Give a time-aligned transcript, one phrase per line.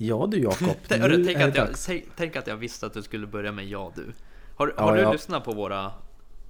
[0.00, 2.94] Ja du Jakob, Tänk, nu tänk, är att jag, tänk, tänk att jag visste att
[2.94, 4.12] du skulle börja med ja du.
[4.56, 5.12] Har, Ja, har du ja.
[5.12, 5.92] lyssnat på våra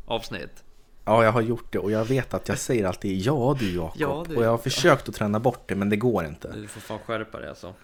[0.07, 0.65] avsnitt?
[1.05, 4.01] Ja, jag har gjort det och jag vet att jag säger alltid ja du Jakob.
[4.01, 6.53] Ja, och jag har försökt att träna bort det men det går inte.
[6.55, 7.75] Du får fan skärpa dig alltså.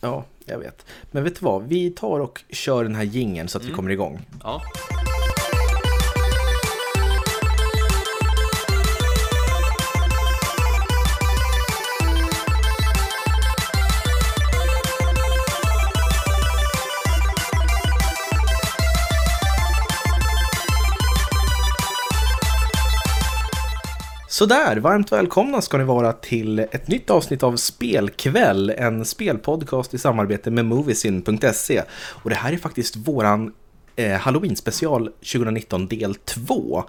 [0.00, 0.86] Ja, jag vet.
[1.10, 1.62] Men vet du vad?
[1.68, 3.72] Vi tar och kör den här gingen så att Mm.
[3.72, 4.26] vi kommer igång.
[4.42, 4.62] Ja.
[24.42, 29.98] Sådär, varmt välkomna ska ni vara till ett nytt avsnitt av Spelkväll, en spelpodcast i
[29.98, 31.82] samarbete med Moviesin.se.
[32.22, 33.52] Och det här är faktiskt våran
[33.96, 36.84] eh, Halloween special 2019 del 2.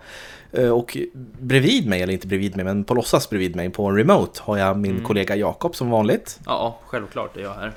[0.52, 0.98] Eh, och
[1.40, 4.58] bredvid mig, eller inte bredvid mig, men på låtsas bredvid mig på en remote har
[4.58, 5.04] jag min Mm.
[5.04, 6.40] kollega Jakob som vanligt.
[6.46, 7.72] ja, självklart är jag här.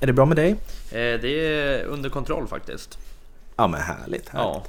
[0.00, 0.50] Är det bra med dig?
[0.50, 2.98] Eh, det är under kontroll faktiskt.
[3.56, 4.30] Ja men härligt, härligt.
[4.32, 4.64] Ja.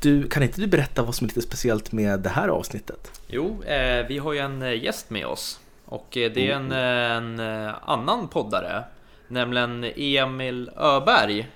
[0.00, 3.20] Du, kan inte du berätta vad som är lite speciellt med det här avsnittet?
[3.26, 5.60] Jo, eh, vi har ju en eh, gäst med oss.
[5.84, 8.84] Och eh, det är en, eh, en annan poddare.
[9.28, 11.48] Nämligen Emil Öberg.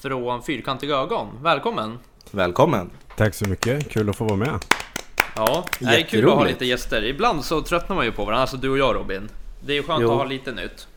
[0.00, 1.28] Från Fyrkantiga ögon.
[1.42, 1.98] Välkommen!
[2.30, 2.90] Välkommen!
[3.16, 4.64] Tack så mycket, kul att få vara med.
[5.36, 7.04] Ja, det är kul att ha lite gäster.
[7.04, 9.28] Ibland så tröttnar man ju på varandra, alltså du och jag Robin.
[9.66, 10.10] Det är ju skönt Jo.
[10.10, 10.88] att ha lite nytt.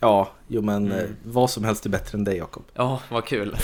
[0.00, 1.16] Ja, jo men Mm.
[1.24, 2.64] vad som helst är bättre än dig Jakob.
[2.74, 3.56] Ja, vad kul.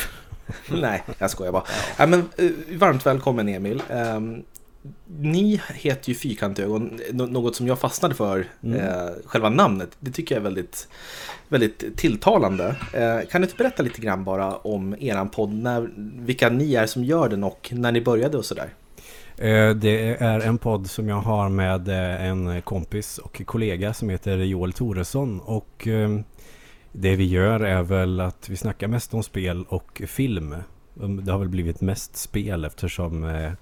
[0.81, 1.63] Nej, jag skojar bara.
[1.97, 2.07] Ja.
[2.07, 3.83] men, eh, varmt välkommen Emil.
[3.91, 4.43] Ehm,
[5.21, 8.81] ni heter ju Fyrkantögon, nå- något som jag fastnade för, Mm.
[8.81, 9.89] eh, själva namnet.
[10.01, 10.89] Det tycker jag är väldigt,
[11.49, 12.77] väldigt tilltalande.
[12.93, 15.91] Eh, kan du inte berätta lite grann bara om eran podd, när,
[16.27, 18.69] vilka ni är som gör den och när ni började och sådär?
[19.37, 24.09] Eh, Det är en podd som jag har med eh, en kompis och kollega som
[24.09, 25.41] heter Joel Toresson.
[25.41, 26.21] Och eh,
[26.93, 30.55] det vi gör är väl att vi snackar mest om spel och film.
[30.95, 33.53] Um, det har väl blivit mest spel eftersom eh,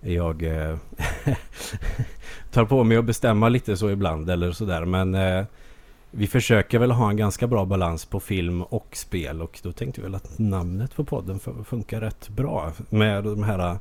[0.00, 0.78] jag eh,
[2.52, 4.84] tar på mig att bestämma lite så ibland eller sådär.
[4.84, 5.44] Men eh,
[6.10, 10.00] vi försöker väl ha en ganska bra balans på film och spel och då tänkte
[10.00, 13.78] vi väl att namnet på podden funkar rätt bra med de här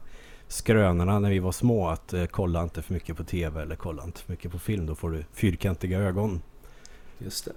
[0.48, 4.04] skrönorna när vi var små att eh, kolla inte för mycket på tv eller kolla
[4.04, 6.42] inte för mycket på film då får du fyrkantiga ögon.
[7.18, 7.52] Just det.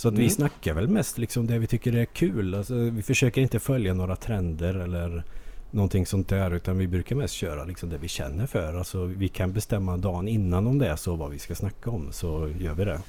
[0.00, 0.24] Så att Mm.
[0.24, 2.54] vi snackar väl mest liksom det vi tycker är kul.
[2.54, 5.24] Alltså, vi försöker inte följa några trender eller
[5.70, 8.74] någonting sånt där utan vi brukar mest köra liksom det vi känner för.
[8.74, 12.12] Alltså, vi kan bestämma dagen innan om det är så vad vi ska snacka om
[12.12, 13.00] så gör vi det.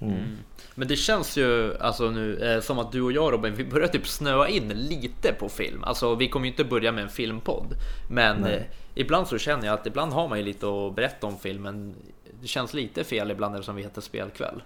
[0.00, 0.14] Mm.
[0.14, 0.36] Mm.
[0.74, 3.88] Men det känns ju alltså nu eh, som att du och jag Robin, vi börjar
[3.88, 5.84] typ snöa in lite på film.
[5.84, 7.74] Alltså vi kommer ju inte börja med en filmpodd.
[8.10, 8.62] Men eh,
[8.94, 11.94] ibland så känner jag att ibland har man ju lite att berätta om filmen.
[12.40, 14.62] Det känns lite fel ibland eftersom vi heter spelkväll.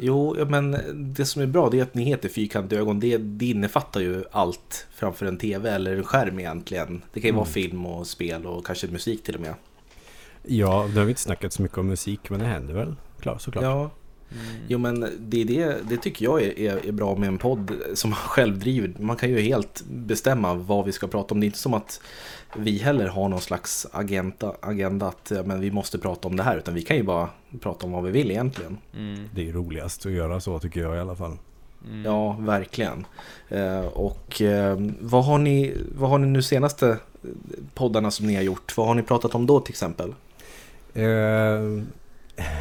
[0.00, 0.76] Jo, men
[1.14, 3.00] det som är bra det är att ni heter Fyrkantiga ögon.
[3.00, 7.02] Det, det innefattar ju allt framför en tv eller en skärm egentligen.
[7.12, 7.52] Det kan ju vara Mm.
[7.52, 9.54] film och spel och kanske musik till och med.
[10.42, 13.38] Ja, nu har vi inte snackat så mycket om musik men det händer väl klar,
[13.38, 13.64] såklart.
[13.64, 13.90] Ja,
[14.32, 14.62] Mm.
[14.68, 18.10] jo men det, det, det tycker jag är, är, är bra med en podd som
[18.10, 18.92] man själv driver.
[18.98, 21.40] Man kan ju helt bestämma vad vi ska prata om.
[21.40, 22.00] Det är inte som att
[22.56, 26.56] vi heller har någon slags agenda, agenda att men vi måste prata om det här.
[26.56, 27.28] Utan vi kan ju bara
[27.60, 28.78] prata om vad vi vill egentligen.
[28.96, 29.28] Mm.
[29.34, 31.38] Det är roligast att göra så tycker jag i alla fall.
[31.84, 32.04] Mm.
[32.04, 33.06] Ja, verkligen.
[33.48, 36.98] Eh, och eh, vad, har ni, vad har ni nu senaste
[37.74, 38.76] poddarna som ni har gjort?
[38.76, 40.14] Vad har ni pratat om då till exempel?
[40.94, 41.82] Eh,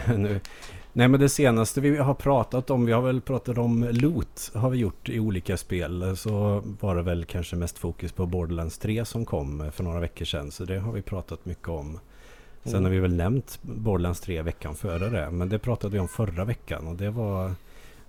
[0.17, 0.39] nu.
[0.97, 4.69] Nej men det senaste vi har pratat om, vi har väl pratat om loot har
[4.69, 6.17] vi gjort i olika spel.
[6.17, 10.25] Så var det väl kanske mest fokus på Borderlands 3 som kom för några veckor
[10.25, 10.51] sedan.
[10.51, 11.99] Så det har vi pratat mycket om.
[12.63, 12.83] Sen Mm.
[12.83, 15.31] har vi väl nämnt Borderlands 3 veckan före det.
[15.31, 17.51] Men det pratade vi om förra veckan och det var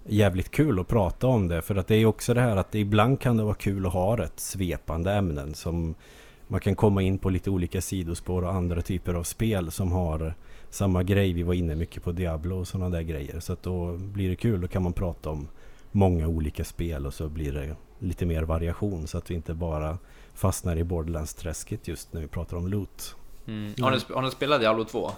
[0.06, 1.62] jävligt kul att prata om det.
[1.62, 3.92] För att det är ju också det här att ibland kan det vara kul att
[3.92, 5.94] ha rätt svepande ämnen som
[6.46, 10.34] man kan komma in på lite olika sidospår och andra typer av spel som har
[10.70, 11.32] samma grej.
[11.32, 13.40] Vi var inne mycket på Diablo och sådana där grejer.
[13.40, 14.60] Så att då blir det kul.
[14.60, 15.48] Då kan man prata om
[15.92, 19.06] många olika spel och så blir det lite mer variation.
[19.06, 19.98] Så att vi inte bara
[20.34, 23.16] fastnar i Borderlands-träsket just när vi pratar om loot.
[23.46, 23.74] Mm.
[23.80, 25.10] Har, ni, sp- har ni spelat Diablo 2?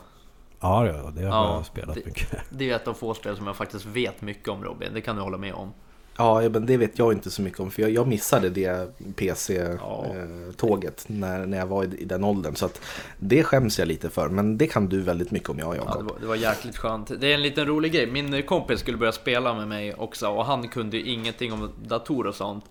[0.60, 2.28] Ja, ja det har Ja, jag spelat det- mycket.
[2.50, 5.16] Det är ett av få spel som jag faktiskt vet mycket om Robin, det kan
[5.16, 5.72] du hålla med om.
[6.20, 8.86] Ja, men det vet jag inte så mycket om för jag, jag missade det Ja.
[9.16, 12.54] PC-tåget när, när jag var i, i den åldern.
[12.56, 12.80] Så att
[13.18, 15.86] det skäms jag lite för, men det kan du väldigt mycket om jag, Ja, det,
[15.86, 16.10] Jakob.
[16.10, 17.10] var, det var jäkligt skönt.
[17.20, 18.06] Det är en liten rolig grej.
[18.06, 22.28] Min kompis skulle börja spela med mig också och han kunde ju ingenting om datorer
[22.28, 22.64] och sånt.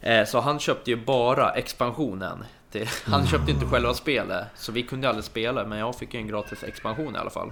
[0.00, 2.44] Eh, Så han köpte ju bara expansionen.
[3.04, 6.26] Han köpte inte själva spelet, så vi kunde aldrig spela, men jag fick ju en
[6.28, 7.50] gratis expansion i alla fall.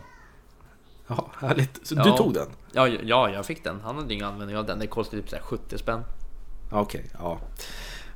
[1.11, 1.81] Ja, härligt.
[1.87, 2.17] Så du Ja.
[2.17, 2.47] tog den?
[2.73, 3.81] Ja, ja, jag fick den.
[3.85, 4.79] Han hade ingen användning av den.
[4.79, 6.01] Det kostade typ så här 70 spänn.
[6.71, 7.39] Ja, Okej, ja.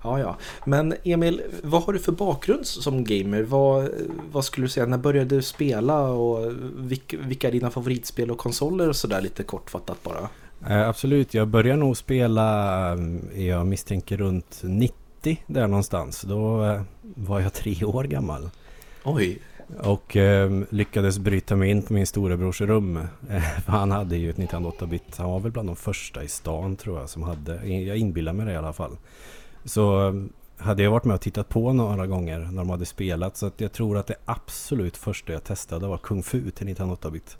[0.03, 0.37] Ja, ja.
[0.65, 3.43] Men Emil, vad har du för bakgrund som gamer?
[3.43, 3.89] Vad,
[4.33, 8.39] vad skulle du säga, när började du spela och vilka, vilka är dina favoritspel och
[8.39, 10.29] konsoler och sådär lite kortfattat bara?
[10.69, 12.93] Eh, absolut, jag börjar nog spela,
[13.35, 16.23] eh, jag misstänker runt 90 där någonstans.
[16.23, 18.51] Då eh, var jag tre år gammal.
[19.05, 19.43] Oj,
[19.79, 22.97] och eh, lyckades bryta mig in på min storebrors rum.
[23.31, 25.17] Eh, för han hade ju ett 1908-bit.
[25.17, 27.67] Han var väl bland de första i stan tror jag som hade.
[27.67, 28.97] Jag inbillar mig det i alla fall.
[29.65, 30.15] Så eh,
[30.57, 33.37] hade jag varit med och tittat på några gånger när de hade spelat.
[33.37, 37.37] Så att jag tror att det absolut första jag testade var Kung Fu till 1908-bit.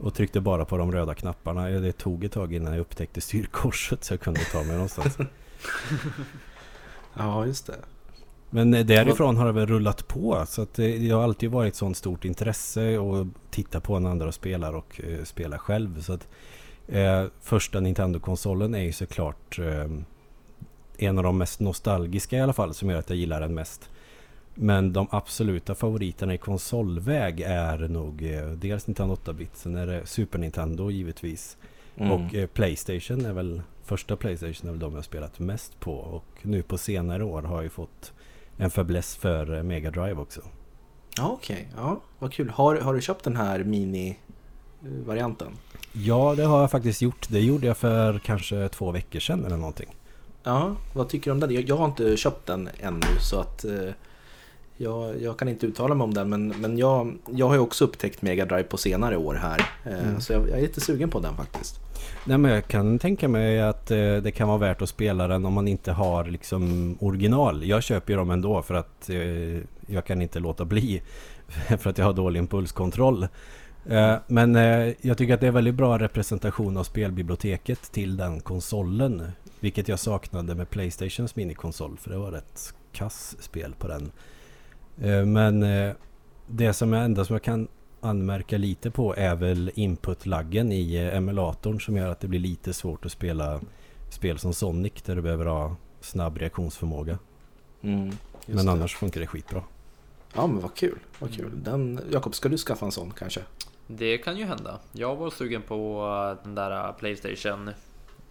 [0.00, 1.70] Och tryckte bara på de röda knapparna.
[1.70, 5.18] Eh, det tog ett tag innan jag upptäckte styrkorset så jag kunde ta mig någonstans.
[7.14, 7.76] ja just det.
[8.50, 10.44] Men eh, därifrån har det väl rullat på.
[10.46, 14.10] Så att det, det har alltid varit ett sånt stort intresse att titta på när
[14.10, 16.00] andra spelar och eh, spela själv.
[16.00, 16.28] Så att
[16.88, 19.86] eh, första Nintendo-konsolen är ju såklart eh,
[20.98, 23.90] en av de mest nostalgiska i alla fall som gör att jag gillar den mest.
[24.54, 30.06] Men de absoluta favoriterna i konsolväg är nog eh, dels Nintendo 8-bit, sen är det
[30.06, 31.56] Super Nintendo givetvis.
[31.96, 32.12] Mm.
[32.12, 35.92] Och eh, Playstation är väl första Playstation är väl de jag spelat mest på.
[35.92, 38.12] Och nu på senare år har jag ju fått
[38.56, 40.40] en fäbless för eh, Mega Drive också.
[41.16, 42.50] Ja okej, ja vad kul.
[42.50, 45.52] Har, har du köpt den här mini-varianten?
[45.92, 47.28] Ja, det har jag faktiskt gjort.
[47.28, 49.96] Det gjorde jag för kanske två veckor sedan eller någonting.
[50.42, 51.54] Ja, vad tycker du om den?
[51.54, 53.90] Jag, jag har inte köpt den ännu så att eh,
[54.76, 57.84] jag, jag kan inte uttala mig om den men, men jag, jag har ju också
[57.84, 59.70] upptäckt Mega Drive på senare år här.
[59.84, 61.80] Eh, Så jag, jag är lite sugen på den faktiskt.
[62.24, 65.46] Nej men jag kan tänka mig att eh, det kan vara värt att spela den
[65.46, 67.64] om man inte har liksom original.
[67.66, 69.16] Jag köper ju dem ändå för att eh,
[69.86, 71.02] jag kan inte låta bli.
[71.78, 73.26] För att jag har dålig impulskontroll.
[74.26, 74.54] Men
[75.00, 79.22] jag tycker att det är väldigt bra representation av spelbiblioteket till den konsolen.
[79.60, 84.12] Vilket jag saknade med Playstations minikonsol för det var ett kass spel på den.
[85.00, 85.92] Eh, men eh,
[86.46, 87.68] det som är enda som jag kan
[88.00, 92.72] anmärka lite på är väl inputlaggen i eh, emulatorn som gör att det blir lite
[92.72, 93.60] svårt att spela
[94.10, 97.18] spel som Sonic där du behöver ha snabb reaktionsförmåga.
[97.82, 98.10] Mm,
[98.46, 98.72] Men det.
[98.72, 99.62] annars funkar det skitbra.
[100.34, 101.50] Ja men vad kul, vad kul.
[101.54, 103.40] Den, Jakob, ska du skaffa en sån kanske?
[103.86, 104.78] Det kan ju hända.
[104.92, 106.02] Jag var sugen på
[106.42, 107.70] den där Playstation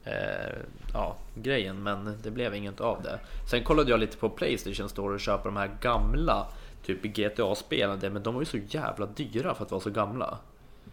[0.06, 0.56] eh,
[0.94, 3.19] ja, grejen, men det blev inget av det.
[3.50, 6.48] Sen kollade jag lite på Playstation Store och köpa de här gamla
[6.86, 10.38] typ GTA-spelen, men de var ju så jävla dyra för att vara så gamla.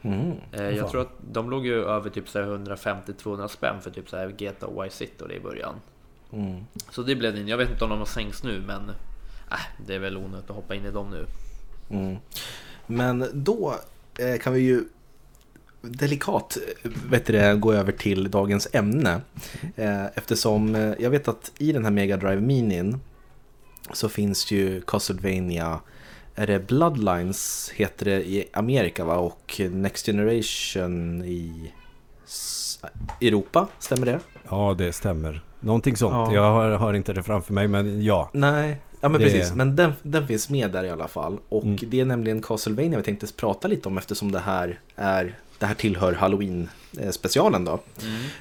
[0.03, 0.33] Mm.
[0.53, 4.11] Eh, jag tror att de låg ju över typ så här 150-200 spänn för typ
[4.11, 5.75] så här GTA Vice City och det i början.
[6.33, 6.65] Mm.
[6.91, 7.41] Så det blev det.
[7.41, 8.91] Jag vet inte om de har sänkts nu, men
[9.51, 11.27] äh, det är väl onödigt att hoppa in i dem nu.
[11.97, 12.17] Mm.
[12.87, 13.75] Men då
[14.19, 14.85] eh, kan vi ju
[15.83, 16.59] delikat
[17.11, 19.21] vet du, det, gå över till dagens ämne.
[19.77, 23.01] Eh, eftersom eh, jag vet att i den här Mega Drive Minin
[23.93, 25.81] så finns ju Castlevania
[26.35, 29.17] är det Bloodlines heter det i Amerika va?
[29.17, 31.73] Och Next Generation i
[33.21, 34.21] Europa, stämmer det?
[34.49, 35.43] Ja, det stämmer.
[35.61, 36.13] Någonting sånt.
[36.15, 36.35] Ja.
[36.35, 38.31] Jag har, har inte det framför mig, men ja.
[38.33, 39.55] Nej, ja men Det- precis.
[39.55, 41.39] Men den, den finns med där i alla fall.
[41.49, 41.79] Och Mm.
[41.87, 45.75] det är nämligen Castlevania vi tänkte prata lite om eftersom det här, är, det här
[45.75, 47.81] tillhör Halloween-specialen då.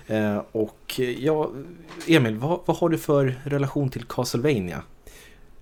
[0.07, 1.50] Eh, och ja,
[2.07, 4.83] Emil, vad, vad har du för relation till Castlevania?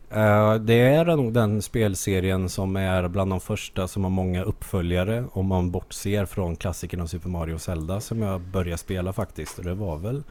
[0.10, 5.26] Eh, det är nog den spelserien som är bland de första som har många uppföljare
[5.32, 9.60] om man bortser från klassikerna Super Mario och Zelda som jag började spela faktiskt.
[9.60, 10.24] Och det var väl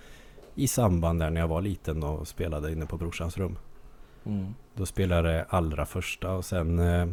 [0.54, 3.58] i samband där när jag var liten och spelade inne på brorsans rum.
[4.74, 7.08] Då spelade jag det allra första och sen eh,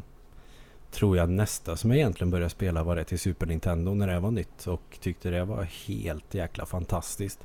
[0.92, 4.20] tror jag nästa som jag egentligen började spela var det till Super Nintendo när det
[4.20, 7.40] var nytt och tyckte det var helt jäkla fantastiskt.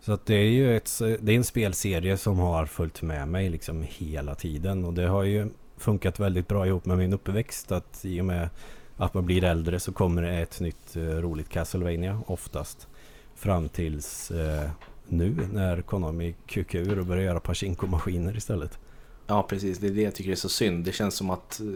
[0.00, 3.50] Så att det är ju ett, det är en spelserie som har följt med mig
[3.50, 8.04] liksom hela tiden och det har ju funkat väldigt bra ihop med min uppväxt att
[8.04, 8.48] i och med
[8.96, 12.88] att man blir äldre så kommer det ett nytt eh, roligt Castlevania oftast
[13.34, 14.70] fram tills eh,
[15.08, 18.78] nu när Konami kukar ur och börjar göra Pachinko-maskiner istället.
[19.26, 19.78] Ja, precis.
[19.78, 20.84] Det är det jag tycker är så synd.
[20.84, 21.66] Det känns som att eh,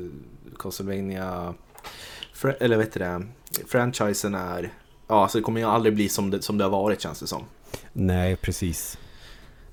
[0.58, 1.54] Castlevania,
[2.60, 3.22] eller vet du det,
[3.68, 4.72] franchisen är,
[5.08, 7.26] ja, alltså det kommer ju aldrig bli som det, som det har varit känns det
[7.26, 7.44] som.
[7.92, 8.98] Nej, precis.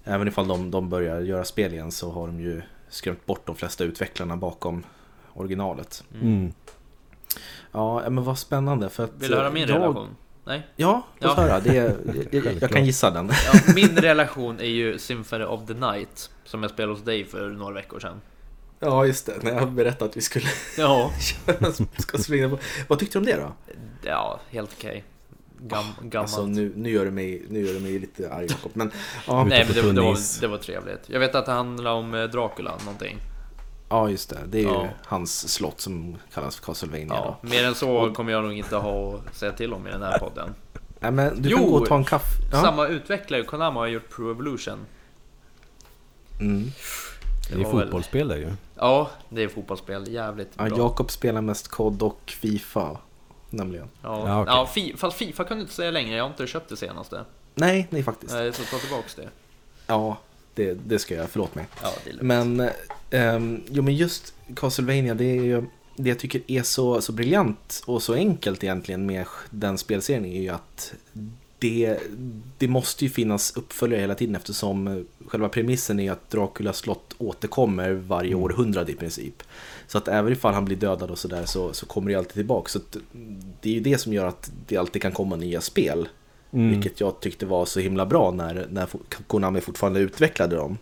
[0.03, 3.55] Även ifall de, de börjar göra spel igen så har de ju skrämt bort de
[3.55, 4.83] flesta utvecklarna bakom
[5.33, 6.03] originalet.
[6.21, 6.53] Mm.
[7.71, 8.89] Ja, men vad spännande.
[8.89, 10.07] För att Vill du höra min jag, relation?
[10.45, 10.67] Nej?
[10.75, 11.43] Ja, låt Ja.
[11.43, 11.59] höra.
[11.59, 11.91] Det, jag,
[12.45, 13.31] jag, jag kan gissa den.
[13.53, 17.49] Ja, min relation är ju Symphony of the Night som jag spelade hos dig för
[17.49, 18.21] några veckor sedan.
[18.83, 19.33] Ja, just det.
[19.41, 20.45] När jag berättade att vi skulle
[20.77, 21.11] Ja,
[21.97, 22.57] ska springa på.
[22.87, 23.53] Vad tyckte du om det då?
[24.05, 25.03] ja helt okej.
[25.59, 26.15] Gam, gammalt.
[26.15, 28.71] Alltså nu, nu, gör det mig, nu gör det mig lite arg Jakob.
[28.73, 28.91] Men
[29.27, 30.99] ja, Nej men det, det, var, det var trevligt.
[31.07, 33.17] Jag vet att det handlar om eh, Dracula någonting.
[33.89, 34.39] ja, just det.
[34.47, 34.87] Det är ju Ja.
[35.05, 37.07] hans slott som kallas för Castlevania.
[37.09, 37.47] Ja, då.
[37.49, 40.19] mer än så kommer jag nog inte ha att säga till om i den här
[40.19, 40.49] podden.
[40.99, 42.25] Nej, men du Jo, kan gå och ta en kaffe.
[42.51, 42.61] Ja.
[42.61, 44.79] Samma utvecklare, Konami, har gjort Pro Evolution.
[46.39, 46.71] Mm.
[47.49, 48.51] Det är var väl- fotbollsspel det ju.
[48.83, 50.11] Ja, det är fotbollsspel.
[50.13, 50.77] Jävligt Ja, bra.
[50.77, 52.97] Jakob spelar mest COD och Fifa.
[53.49, 53.89] Nämligen.
[54.01, 54.53] Ja, Ja, okej.
[54.55, 56.15] ja fi, fast Fifa kunde inte säga längre.
[56.15, 57.25] Jag har inte köpt det senaste.
[57.55, 58.33] Nej, nej faktiskt.
[58.33, 59.29] Nej, så ta tillbaks det.
[59.87, 60.17] Ja,
[60.55, 61.29] det, det ska jag.
[61.29, 61.65] Förlåt mig.
[61.81, 62.27] Ja, det är lugnt.
[62.27, 62.69] Men,
[63.09, 65.63] ehm, jo, men just Castlevania, det är ju
[65.95, 70.41] det jag tycker är så, så briljant och så enkelt egentligen med den spelserien är
[70.41, 70.93] ju att
[71.63, 71.99] det,
[72.57, 77.15] det måste ju finnas uppföljare hela tiden eftersom eh, själva premissen är att Draculas slott
[77.17, 78.43] återkommer varje Mm.
[78.43, 79.43] århundrade i princip.
[79.87, 82.69] Så att även ifall han blir dödad och sådär så, så kommer det alltid tillbaka.
[82.69, 82.97] Så att
[83.61, 86.07] det är ju det som gör att det alltid kan komma nya spel.
[86.53, 86.69] Mm.
[86.69, 88.87] Vilket jag tyckte var så himla bra när, när
[89.27, 90.77] Konami fortfarande utvecklade dem.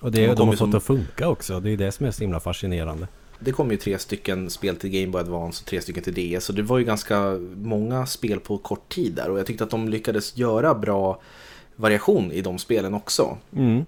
[0.00, 1.60] Och det, De de har kommer fått som- att funka också.
[1.60, 3.08] Det är det som är så himla fascinerande.
[3.38, 6.44] Det kom ju tre stycken spel till Game Boy Advance och tre stycken till DS.
[6.44, 9.30] Så det var ju ganska många spel på kort tid där.
[9.30, 11.20] Och jag tyckte att de lyckades göra bra
[11.76, 13.38] variation i de spelen också.
[13.56, 13.84] Mm.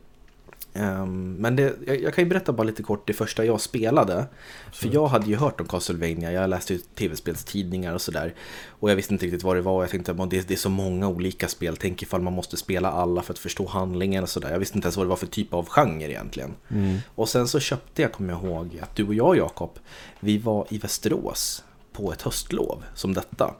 [0.76, 4.26] Ehm, men det, jag, kan ju berätta bara lite kort det första jag spelade.
[4.72, 8.34] För jag hade ju hört om Castlevania, jag läste ju tv-spelstidningar och sådär.
[8.68, 10.68] Och jag visste inte riktigt vad det var, jag tänkte att det, det är så
[10.68, 14.50] många olika spel, tänk ifall man måste spela alla för att förstå handlingen och sådär.
[14.50, 16.54] Jag visste inte ens vad det var för typ av genre egentligen.
[16.68, 16.98] Mm.
[17.14, 19.78] Och sen så köpte jag, kommer jag ihåg, att du och jag Jakob,
[20.20, 23.54] vi var i Västerås på ett höstlov som detta.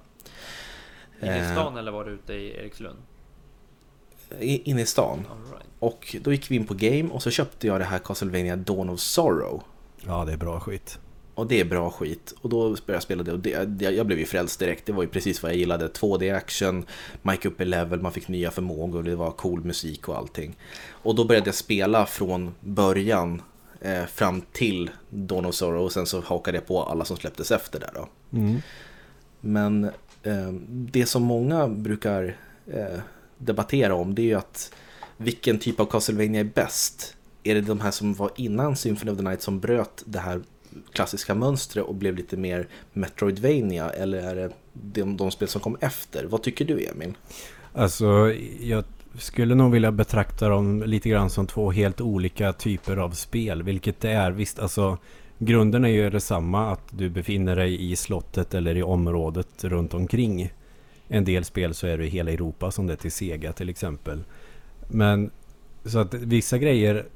[1.22, 2.98] Inne i Eh, stan eller var du ute i Erikslund?
[4.40, 5.18] Inne i stan.
[5.18, 5.66] Right.
[5.78, 8.90] Och då gick vi in på Game och så köpte jag det här Castlevania Dawn
[8.90, 9.62] of Sorrow.
[10.06, 10.98] Ja, det är bra skit.
[11.34, 12.34] Och det är bra skit.
[12.42, 14.86] Och då började jag spela det och det, jag blev ju frälst direkt.
[14.86, 15.88] Det var ju precis vad jag gillade.
[15.88, 16.86] 2D-action,
[17.22, 20.56] Mike up i level, man fick nya förmågor, det var cool musik och allting.
[20.90, 23.42] Och då började jag spela från början
[23.80, 27.50] eh, fram till Dawn of Sorrow och sen så hakade jag på alla som släpptes
[27.50, 28.08] efter där då.
[28.38, 28.60] Mm.
[29.40, 29.84] Men
[30.22, 33.00] eh, det som många brukar eh,
[33.38, 34.72] debattera om det är ju att
[35.16, 37.16] vilken typ av Castlevania är bäst?
[37.42, 40.40] Är det de här som var innan Symphony of the Night som bröt det här
[40.92, 45.76] klassiska mönstret och blev lite mer Metroidvania eller är det de, de spel som kom
[45.80, 46.24] efter?
[46.24, 47.14] Vad tycker du Emil?
[47.72, 48.84] Alltså, jag
[49.18, 54.00] skulle nog vilja betrakta dem lite grann som två helt olika typer av spel, vilket
[54.00, 54.30] det är.
[54.30, 54.98] Visst, alltså
[55.38, 60.52] grunden är ju detsamma, att du befinner dig i slottet eller i området runt omkring.
[61.08, 63.68] En del spel så är det i hela Europa, som det är till Sega till
[63.68, 64.24] exempel.
[64.88, 65.30] Men
[65.84, 67.06] så att vissa grejer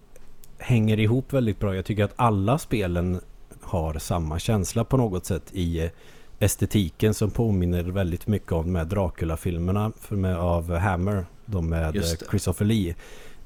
[0.58, 1.74] hänger ihop väldigt bra.
[1.74, 3.20] Jag tycker att alla spelen
[3.60, 5.90] har samma känsla på något sätt i
[6.38, 11.26] estetiken som påminner väldigt mycket om de här Dracula-filmerna med, av Hammer.
[11.46, 12.04] De med.
[12.30, 12.94] Christopher Lee.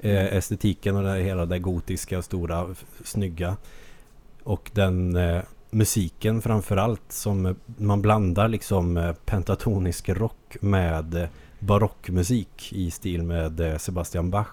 [0.01, 2.75] Eh, estetiken och det, hela det gotiska, stora,
[3.05, 3.57] snygga.
[4.43, 5.43] Och den eh,
[5.75, 11.29] musiken framförallt som man blandar liksom eh, pentatonisk rock med eh,
[11.59, 14.49] barockmusik i stil med eh, Sebastian Bach.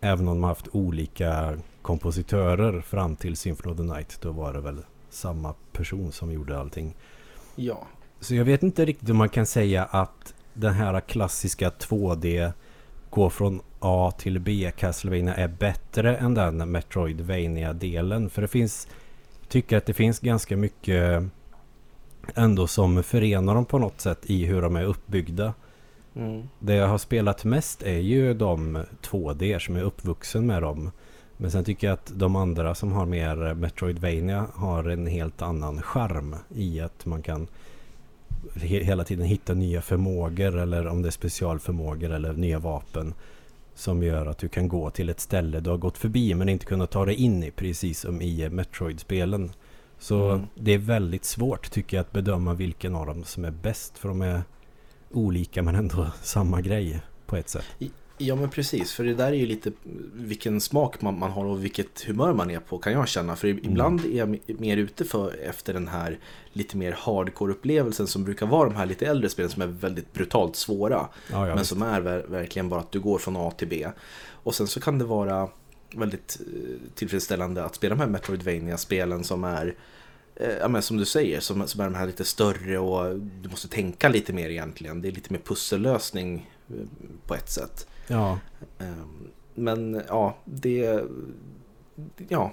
[0.00, 4.18] Även om de haft olika kompositörer fram till Symphony of the Night.
[4.22, 4.80] Då var det väl
[5.10, 6.94] samma person som gjorde allting.
[7.56, 7.86] Ja,
[8.20, 12.52] Så jag vet inte riktigt om man kan säga att den här klassiska 2D
[13.10, 18.30] gå från A till B Castlevania är bättre än den Metroidvania-delen.
[18.30, 18.88] För det finns,
[19.48, 21.22] tycker att det finns ganska mycket
[22.34, 25.54] ändå som förenar dem på något sätt i hur de är uppbyggda.
[26.16, 26.48] mm.
[26.58, 30.90] Det jag har spelat mest är ju de 2D som är uppvuxen med dem.
[31.36, 35.82] Men sen tycker jag att de andra som har mer Metroidvania har en helt annan
[35.82, 37.46] charm i att man kan
[38.54, 43.14] he- hela tiden hitta nya förmågor eller om det är specialförmågor eller nya vapen
[43.78, 46.66] som gör att du kan gå till ett ställe du har gått förbi men inte
[46.66, 49.52] kunnat ta dig in i precis som i Metroid-spelen.
[49.98, 50.46] Så Mm.
[50.54, 54.08] det är väldigt svårt tycker jag att bedöma vilken av dem som är bäst för
[54.08, 54.42] de är
[55.10, 57.64] olika men ändå samma grej på ett sätt.
[58.18, 59.72] Ja men precis, för det där är ju lite
[60.14, 63.36] vilken smak man, man har och vilket humör man är på kan jag känna.
[63.36, 66.18] För ibland är jag mer ute för efter den här
[66.52, 70.56] lite mer hardcore-upplevelsen som brukar vara de här lite äldre spelen som är väldigt brutalt
[70.56, 70.94] svåra.
[70.94, 71.70] Ja, ja, men visst.
[71.70, 73.88] som är ver- verkligen bara att du går från A till B.
[74.30, 75.48] Och sen så kan det vara
[75.94, 79.74] väldigt eh, tillfredsställande att spela de här Metroidvania-spelen som är
[80.36, 83.48] eh, Ja, men som du säger, som, som är de här lite större och du
[83.48, 85.02] måste tänka lite mer egentligen.
[85.02, 86.74] Det är lite mer pussellösning eh,
[87.26, 87.86] på ett sätt.
[88.08, 88.38] Ja,
[88.78, 91.04] Ehm, Men ja, det...
[92.28, 92.52] Ja,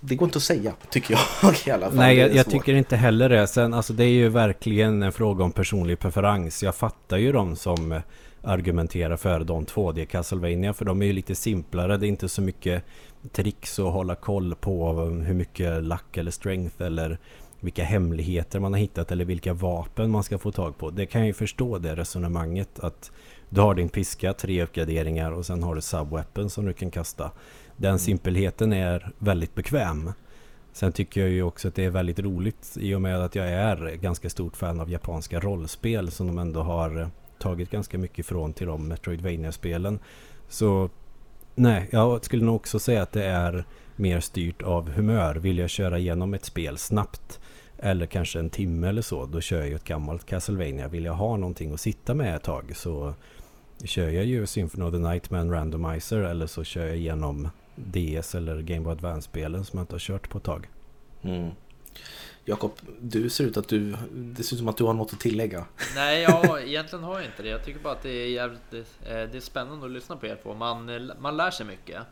[0.00, 1.96] det går inte att säga, tycker jag i alla fall.
[1.96, 3.46] Nej, jag, jag tycker inte heller det.
[3.46, 6.62] Sen, alltså, det är ju verkligen en fråga om personlig preferens.
[6.62, 8.00] Jag fattar ju de som
[8.42, 11.96] argumenterar för de 2D Castlevania för de är ju lite simplare.
[11.96, 12.84] Det är inte så mycket
[13.32, 17.18] tricks att hålla koll på hur mycket lack eller strength eller
[17.60, 20.90] vilka hemligheter man har hittat eller vilka vapen man ska få tag på.
[20.90, 23.10] Det kan jag ju förstå det resonemanget att
[23.50, 27.30] du har din piska, tre uppgraderingar och sen har du subweapon som du kan kasta.
[27.76, 30.12] Den simpelheten är väldigt bekväm.
[30.72, 33.48] Sen tycker jag ju också att det är väldigt roligt i och med att jag
[33.48, 38.52] är ganska stort fan av japanska rollspel som de ändå har tagit ganska mycket från
[38.52, 39.98] till de Metroidvania-spelen.
[40.48, 40.90] Så
[41.54, 43.64] nej, jag skulle nog också säga att det är
[43.96, 45.34] mer styrt av humör.
[45.34, 47.40] Vill jag köra igenom ett spel snabbt
[47.78, 50.88] eller kanske en timme eller så, då kör jag ju ett gammalt Castlevania.
[50.88, 53.14] Vill jag ha någonting att sitta med ett tag så
[53.84, 57.48] kör jag ju Symphony of the Night med en randomizer eller så kör jag igenom
[57.76, 60.68] DS eller Game Boy Advance-spelen som jag inte har kört på ett tag.
[61.22, 61.50] Mm.
[62.44, 65.20] Jakob, du ser ut att du, det ser ut som att du har något att
[65.20, 65.64] tillägga.
[65.94, 67.48] Nej, ja, egentligen har jag inte det.
[67.48, 70.26] Jag tycker bara att det är jävligt det, eh, det är spännande att lyssna på
[70.26, 70.54] er två.
[70.54, 72.02] Man, eh, man lär sig mycket.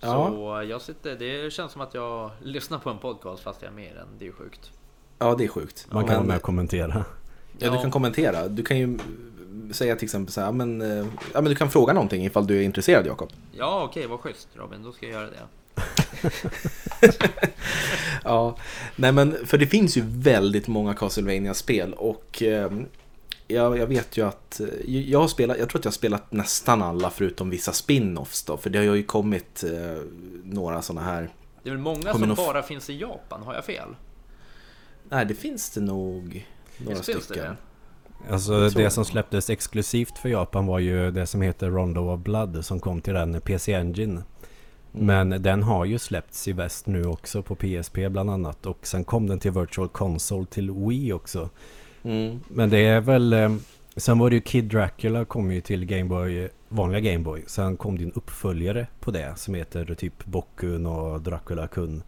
[0.00, 0.28] Ja.
[0.28, 3.74] Så jag sitter, det känns som att jag lyssnar på en podcast fast jag är
[3.76, 4.06] med i den.
[4.18, 4.70] Det är ju sjukt.
[5.18, 5.86] Ja, det är sjukt.
[5.90, 7.04] Man kan Men- vara med och kommentera.
[7.58, 8.48] Ja, du kan kommentera.
[8.48, 8.98] Du kan ju
[9.72, 12.58] säga till exempel så här, men, eh, ja, men du kan fråga någonting ifall du
[12.58, 13.32] är intresserad Jakob.
[13.52, 14.82] Ja, okej, vad schysst Robin.
[14.82, 15.42] Då ska jag göra det.
[18.24, 18.56] Ja,
[18.96, 22.70] nej men för det finns ju väldigt många castlevania spel och eh,
[23.48, 26.32] jag, jag vet ju att eh, jag har spelat, jag tror att jag har spelat
[26.32, 30.02] nästan alla förutom vissa spin-offs då, för det har ju kommit eh,
[30.44, 31.30] några sådana här.
[31.62, 33.88] Det är väl många som f- bara finns i Japan, har jag fel?
[35.08, 36.46] Nej, det finns det nog
[36.78, 37.56] några Visst finns det stycken.
[38.30, 42.64] Alltså det som släpptes exklusivt för Japan var ju det som heter Rondo of Blood
[42.64, 44.22] som kom till den PC Engine.
[44.94, 45.06] Mm.
[45.06, 49.04] Men den har ju släppts i väst nu också på PSP bland annat och sen
[49.04, 51.50] kom den till Virtual Console till Wii också.
[52.02, 52.40] Mm.
[52.48, 53.32] Men det är väl...
[53.32, 53.54] eh,
[53.96, 57.44] Sen var det ju Kid Dracula kom ju till Gameboy, vanliga Gameboy.
[57.46, 62.02] Sen kom en uppföljare på det som heter typ Bokkun och Dracula Kun.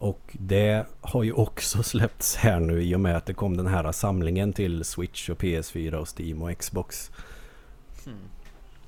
[0.00, 3.66] Och det har ju också släppts här nu i och med att det kom den
[3.66, 7.10] här samlingen till Switch och PS4 och Steam och Xbox.
[8.04, 8.14] Hmm.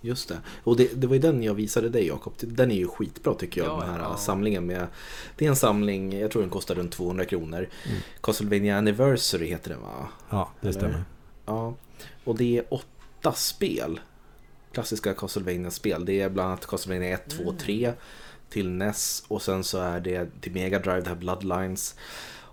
[0.01, 0.39] Just det.
[0.65, 2.33] Och det, det var ju den jag visade dig Jakob.
[2.41, 4.17] Den är ju skitbra tycker jag, Ja, den här ja.
[4.17, 4.87] samlingen med.
[5.37, 7.69] Det är en samling, jag tror den kostar runt 200 kronor.
[7.87, 8.01] Mm.
[8.23, 10.09] Castlevania Anniversary heter den va?
[10.31, 10.79] Ja, det Eller?
[10.79, 11.05] stämmer.
[11.47, 11.75] Ja.
[12.25, 14.01] Och det är åtta spel.
[14.73, 16.05] Klassiska Castlevania-spel.
[16.05, 17.93] Det är bland annat Castlevania 1, 2, 3
[18.51, 19.25] till NES.
[19.29, 21.95] Och sen så är det till Mega Drive, det här Bloodlines.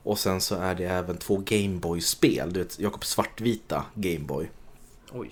[0.08, 2.54] Och sen så är det även två Gameboy-spel.
[2.54, 4.50] Du vet, Jakob svartvita Gameboy.
[5.12, 5.32] Oj.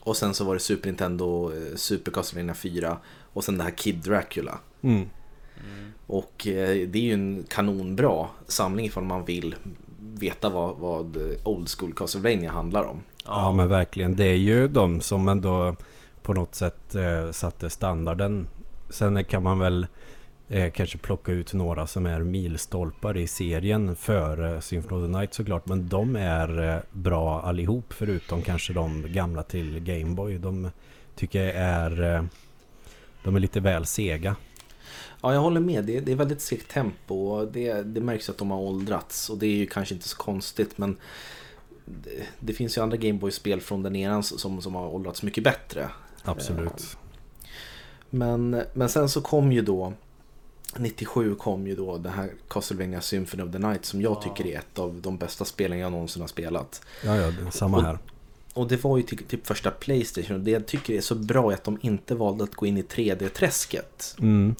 [0.00, 2.98] Och sen så var det Super Nintendo, eh, Super Castlevania 4
[3.32, 4.58] och sen det här Kid Dracula.
[4.82, 4.96] Mm.
[4.96, 5.92] Mm.
[6.06, 9.54] Och eh, det är ju en kanonbra samling ifall man vill
[9.98, 13.02] veta vad, vad Old School Castlevania handlar om.
[13.24, 14.16] Ja men verkligen.
[14.16, 15.76] Det är ju de som ändå
[16.22, 18.48] på något sätt eh, satte standarden.
[18.94, 19.86] Sen kan man väl
[20.48, 25.18] eh, kanske plocka ut några som är milstolpar i serien för eh, Symphony of the
[25.18, 25.66] Night såklart.
[25.66, 30.38] Men de är eh, bra allihop förutom kanske de gamla till Gameboy.
[30.38, 30.70] De
[31.14, 32.24] tycker jag är, eh,
[33.24, 34.36] de är lite väl sega.
[35.22, 35.84] Ja, jag håller med.
[35.84, 39.38] Det, det är väldigt segt tempo och det, det märks att de har åldrats och
[39.38, 40.96] det är ju kanske inte så konstigt men
[41.84, 45.88] det, det finns ju andra Gameboy-spel från den eran som, som har åldrats mycket bättre.
[46.22, 46.96] Absolut.
[48.14, 49.92] Men, men sen så kom ju då
[50.78, 54.22] 97 kom ju då det här Castlevania Symphony of the Night som jag Ja.
[54.22, 56.82] tycker är ett av de bästa spelen jag någonsin har spelat.
[57.04, 57.98] Ja, ja, det är samma här.
[58.54, 61.50] Och det var ju typ, typ första Playstation och det jag tycker är så bra
[61.50, 64.16] är att de inte valde att gå in i 3D-träsket.
[64.20, 64.54] Mm.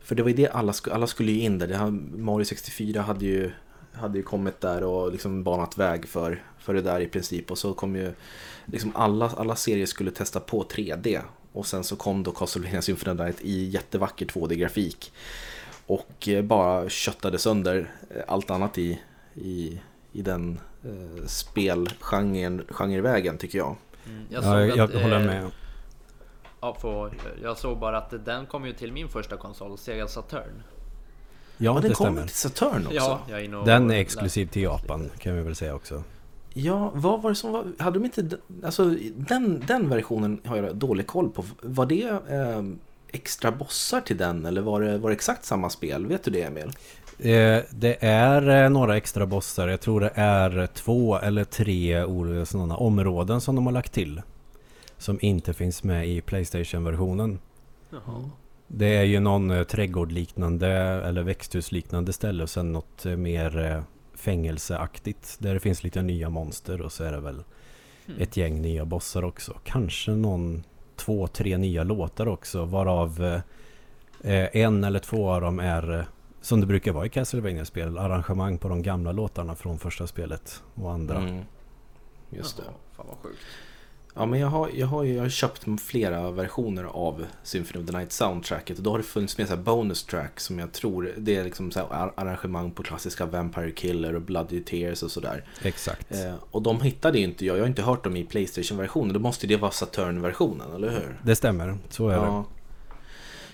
[0.00, 1.66] För det var ju det alla, alla skulle ju in där.
[1.66, 3.50] Det här, Mario 64 hade ju,
[3.92, 7.50] hade ju kommit där och liksom banat väg för, för det där i princip.
[7.50, 8.12] Och så kom ju
[8.66, 11.20] liksom alla, alla serier skulle testa på 3D.
[11.52, 15.12] Och sen så kom då Castlevania Symphony of the Night i jättevacker 2D-grafik.
[15.86, 19.00] Och eh, bara köttade sönder eh, allt annat i,
[19.34, 19.80] i,
[20.12, 23.76] i den eh, spelgenren genrevägen tycker jag.
[24.06, 24.26] Mm.
[24.30, 25.50] Jag, Ja, såg jag, jag att, håller eh, med.
[26.60, 27.10] Ja, på,
[27.42, 30.62] jag såg bara att den kom ju till min första konsol, Sega Saturn.
[31.56, 32.22] Ja, Ja, den det kom stämmer.
[32.22, 32.94] till Saturn också.
[32.96, 34.72] Ja, jag Den är exklusiv till lite.
[34.72, 36.02] Japan kan vi väl säga också.
[36.54, 37.64] Ja, vad var det som var...
[37.78, 38.38] Hade de inte...
[38.64, 41.44] Alltså, den, den versionen har jag dålig koll på.
[41.62, 42.62] Var det eh,
[43.08, 46.06] extra bossar till den eller var det, var det exakt samma spel?
[46.06, 46.72] Vet du det Emil?
[47.18, 49.68] Eh, det är eh, några extra bossar.
[49.68, 52.04] Jag tror det är två eller tre
[52.44, 54.22] sådana områden som de har lagt till.
[54.98, 57.38] Som inte finns med i Playstation-versionen.
[57.90, 58.30] Jaha.
[58.74, 63.82] Det är ju någon eh, trädgårdliknande eller växthusliknande ställe och sen något eh, mer eh,
[64.22, 65.36] fängelseaktigt.
[65.38, 67.42] Där det finns lite nya monster och så är det väl
[68.06, 68.22] Mm.
[68.22, 69.60] ett gäng nya bossar också.
[69.64, 70.64] Kanske någon
[70.96, 76.04] två, tre nya låtar också varav eh, eh, en eller två av dem är eh,
[76.40, 80.92] som det brukar vara i Castlevania-spel, arrangemang på de gamla låtarna från första spelet och
[80.92, 81.16] andra.
[81.18, 81.44] Mm.
[82.30, 82.62] Just det.
[82.66, 83.38] Jaha, Fan vad sjukt.
[84.14, 87.96] Ja, men jag har, jag har jag har köpt flera versioner av Symphony of the
[87.96, 91.14] Night soundtracket och då har det funnits med så här bonus track som jag tror
[91.16, 91.80] det är liksom så
[92.16, 95.44] arrangemang på klassiska Vampire Killer och Bloody Tears och sådär.
[95.62, 96.12] Exakt.
[96.12, 99.20] Eh, och de hittade ju inte jag, jag har inte hört dem i Playstation-versionen, då
[99.20, 101.20] måste det vara Saturn-versionen, eller hur?
[101.22, 102.26] Det stämmer, så är det.
[102.26, 102.44] Ja,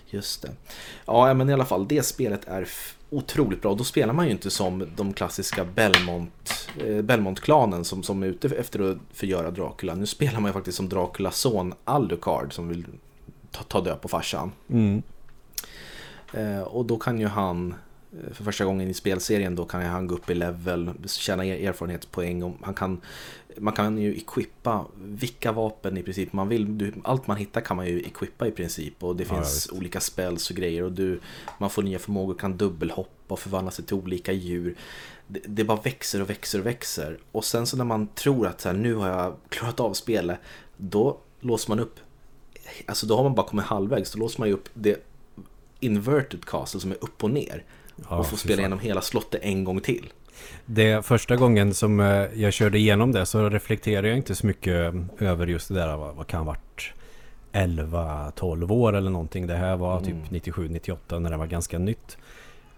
[0.07, 0.51] just det.
[1.07, 2.69] Ja, men i alla fall, det spelet är
[3.11, 3.75] otroligt bra.
[3.75, 6.68] Då spelar man ju inte som de klassiska Belmont,
[7.03, 9.95] Belmont-klanen som, som är ute efter att förgöra Dracula.
[9.95, 12.87] Nu spelar man ju faktiskt som Draculas son Alucard som vill
[13.51, 14.53] ta, ta död på farsan.
[14.71, 15.03] Mm.
[16.33, 17.75] Eh, och då kan ju han,
[18.13, 21.69] eh, för första gången i spelserien, då kan han gå upp i level, tjäna er-
[21.69, 22.43] erfarenhetspoäng.
[22.43, 23.01] Och han kan,
[23.61, 26.79] man kan ju equippa vilka vapen i princip man vill.
[26.79, 29.05] Du, allt man hittar kan man ju equippa i princip.
[29.05, 30.83] Och det Ja, finns olika spells och grejer.
[30.83, 31.21] Och du,
[31.59, 34.77] man får nya förmågor, kan dubbelhoppa och förvandla sig till olika djur.
[35.27, 37.19] Det, det bara växer och växer och växer.
[37.33, 40.39] Och sen så när man tror att så här, nu har jag klarat av spelet,
[40.77, 42.01] då låser man upp
[42.87, 45.05] Alltså då har man bara kommit halvvägs, då låser man ju upp det
[45.81, 47.65] inverted castle som är upp och ner.
[48.09, 50.13] Ja, och får spela igenom hela slottet en gång till.
[50.67, 54.95] Det första gången som eh, jag körde igenom det så reflekterade jag inte så mycket
[55.19, 55.97] över just det där.
[55.97, 56.93] Vad, vad kan varit
[57.53, 59.47] 11-12 år eller någonting.
[59.47, 60.25] Det här var typ Mm.
[60.29, 62.19] 97-98 när det var ganska nytt.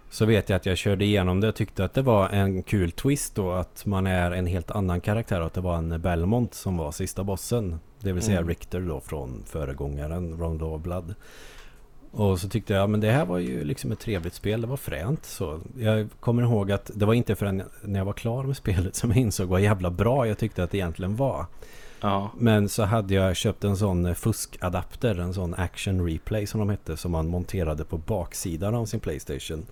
[0.09, 2.91] Så vet jag att jag körde igenom det och tyckte att det var en kul
[2.91, 3.51] twist då.
[3.51, 6.91] Att man är en helt annan karaktär och att det var en Belmont som var
[6.91, 7.79] sista bossen.
[7.99, 8.49] Det vill säga Mm.
[8.49, 11.15] Richter då från föregångaren Rondo of Blood.
[12.11, 14.77] Och så tyckte jag, men det här var ju liksom ett trevligt spel, det var
[14.77, 15.25] fränt.
[15.25, 18.95] Så jag kommer ihåg att det var inte förrän när jag var klar med spelet
[18.95, 21.45] som jag insåg vad jävla bra jag tyckte att det egentligen var.
[22.01, 26.59] Ja, Men så hade jag köpt en sån eh, fuskadapter, en sån action replay som
[26.59, 29.65] de hette, som man monterade på baksidan av sin Playstation.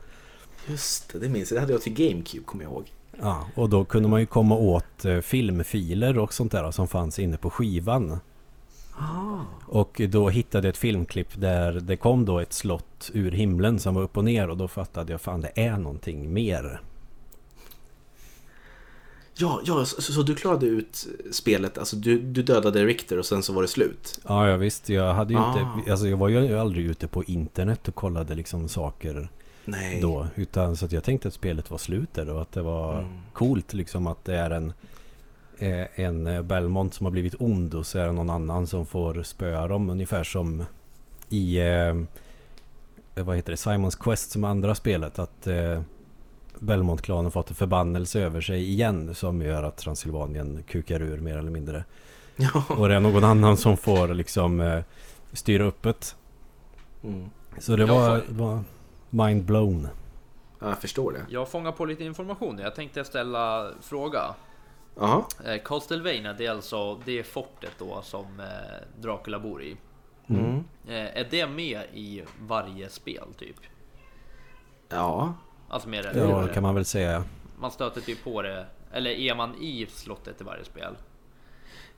[0.68, 1.58] just det, det minns jag.
[1.58, 2.92] Det hade jag till GameCube, kommer jag ihåg.
[3.22, 7.20] Ja, och då kunde man ju komma åt eh, filmfiler och sånt där som fanns
[7.20, 8.20] inne på skivan.
[9.00, 9.40] Ah.
[9.66, 13.96] Och då hittade jag ett filmklipp där det kom då ett slott ur himlen som
[13.96, 16.82] var upp och ner och då fattade jag fan det är någonting mer.
[19.36, 23.44] Ja, ja så, så du klarade ut spelet, alltså du, du dödade Richter och sen
[23.44, 24.20] så var det slut?
[24.28, 24.90] Ja, ja visst.
[24.90, 25.76] Jag hade ju Ah.
[25.78, 25.92] inte...
[25.92, 29.30] Alltså jag var ju aldrig ute på internet och kollade liksom saker
[29.66, 30.02] Nej.
[30.02, 30.28] då.
[30.36, 33.10] Utan så att jag tänkte att spelet var slut där och att det var Mm.
[33.34, 34.74] coolt liksom att det är en...
[35.60, 38.86] eh, En eh, Belmont som har blivit ond och så är det någon annan som
[38.86, 40.64] får spöa dem ungefär som
[41.30, 41.60] i...
[41.60, 41.96] Eh,
[43.24, 43.58] vad heter det?
[43.58, 45.20] Simons Quest som andra spelet.
[45.20, 45.82] Att eh,
[46.60, 51.52] Belmont-klanen fått en förbannelse över sig igen som gör att Transylvanien kukar ur mer eller
[51.52, 51.84] mindre.
[52.36, 52.64] Ja.
[52.78, 54.80] Och det är någon annan som får liksom eh,
[55.34, 56.16] styra upp det.
[57.04, 57.30] Mm.
[57.60, 58.64] Så det var, får- var
[59.10, 59.88] mind blown.
[60.60, 61.26] ja, jag förstår det.
[61.30, 62.60] Jag fångar på lite information.
[62.60, 64.22] Jag tänkte ställa fråga.
[64.96, 65.24] Jaha.
[65.46, 69.78] Eh, Castlevania, det är alltså det fortet då som eh, Dracula bor i.
[70.30, 70.64] Mm.
[70.88, 73.56] Eh, är det med i varje spel typ?
[74.90, 75.34] Ja.
[75.70, 76.48] Alltså mer eller Ja, mindre.
[76.48, 77.24] det kan man väl säga.
[77.60, 78.66] Man stöter typ på det.
[78.94, 80.96] Eller är man i slottet i varje spel?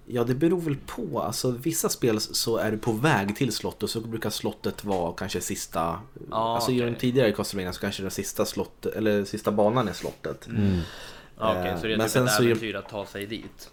[0.05, 1.19] Ja, det beror väl på.
[1.21, 5.41] Alltså, vissa spel så är du på väg till slottet så brukar slottet vara kanske
[5.41, 5.99] sista...
[6.29, 9.93] Ja, alltså i de tidigare Castlevania så kanske den sista slottet, eller sista banan är
[9.93, 10.47] slottet.
[10.47, 10.79] Mm.
[11.41, 13.25] Ja, Okej, Eh, så det är men typ sen ett så äventyr att ta sig
[13.25, 13.71] dit.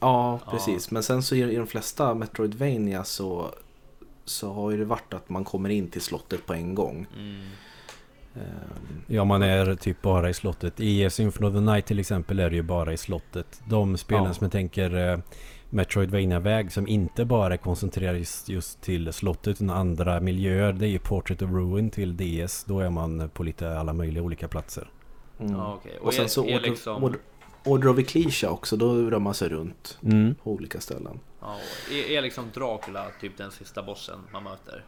[0.00, 0.90] Ja, precis.
[0.90, 3.50] Men sen så i, i de flesta Metroidvania så,
[4.24, 7.06] så har ju det varit att man kommer in till slottet på en gång.
[7.16, 7.40] Mm.
[8.34, 10.80] Ehm, Ja, man är typ bara i slottet.
[10.80, 13.60] I Symphony of the Night till exempel är det ju bara i slottet.
[13.68, 14.34] De spelen Ja.
[14.34, 15.18] som jag tänker eh,
[15.70, 20.72] Metroidvania-väg som inte bara är koncentrerade just, just till slottet utan andra miljöer.
[20.72, 22.64] Det är ju Portrait of Ruin till DS.
[22.64, 24.88] Då är man på lite alla möjliga olika platser.
[25.38, 25.52] Mm.
[25.56, 25.98] Ja, okej.
[25.98, 27.18] Och sen är- så är Order, liksom- Order,
[27.64, 30.34] Order of Ecclesia också, då rör man sig runt Mm.
[30.34, 31.20] på olika ställen.
[31.40, 31.54] Ja,
[31.88, 34.84] och är, är liksom Dracula typ den sista bossen man möter?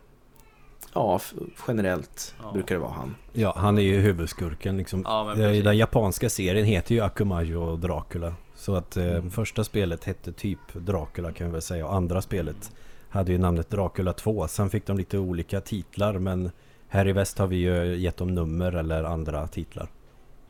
[0.94, 1.20] Ja,
[1.68, 2.52] generellt Ja.
[2.52, 3.14] brukar det vara han.
[3.32, 5.02] Ja, han är ju huvudskurken liksom.
[5.04, 5.62] Ja, Eh.
[5.62, 8.34] Den japanska serien heter ju Akumajo och Dracula.
[8.54, 9.30] Så att eh, Mm.
[9.30, 11.86] första spelet hette typ Dracula kan vi väl säga.
[11.86, 12.72] Och andra spelet
[13.08, 14.48] hade ju namnet Dracula 2.
[14.48, 16.50] Sen fick de lite olika titlar men
[16.88, 19.88] här i väst har vi ju gett dem nummer eller andra titlar.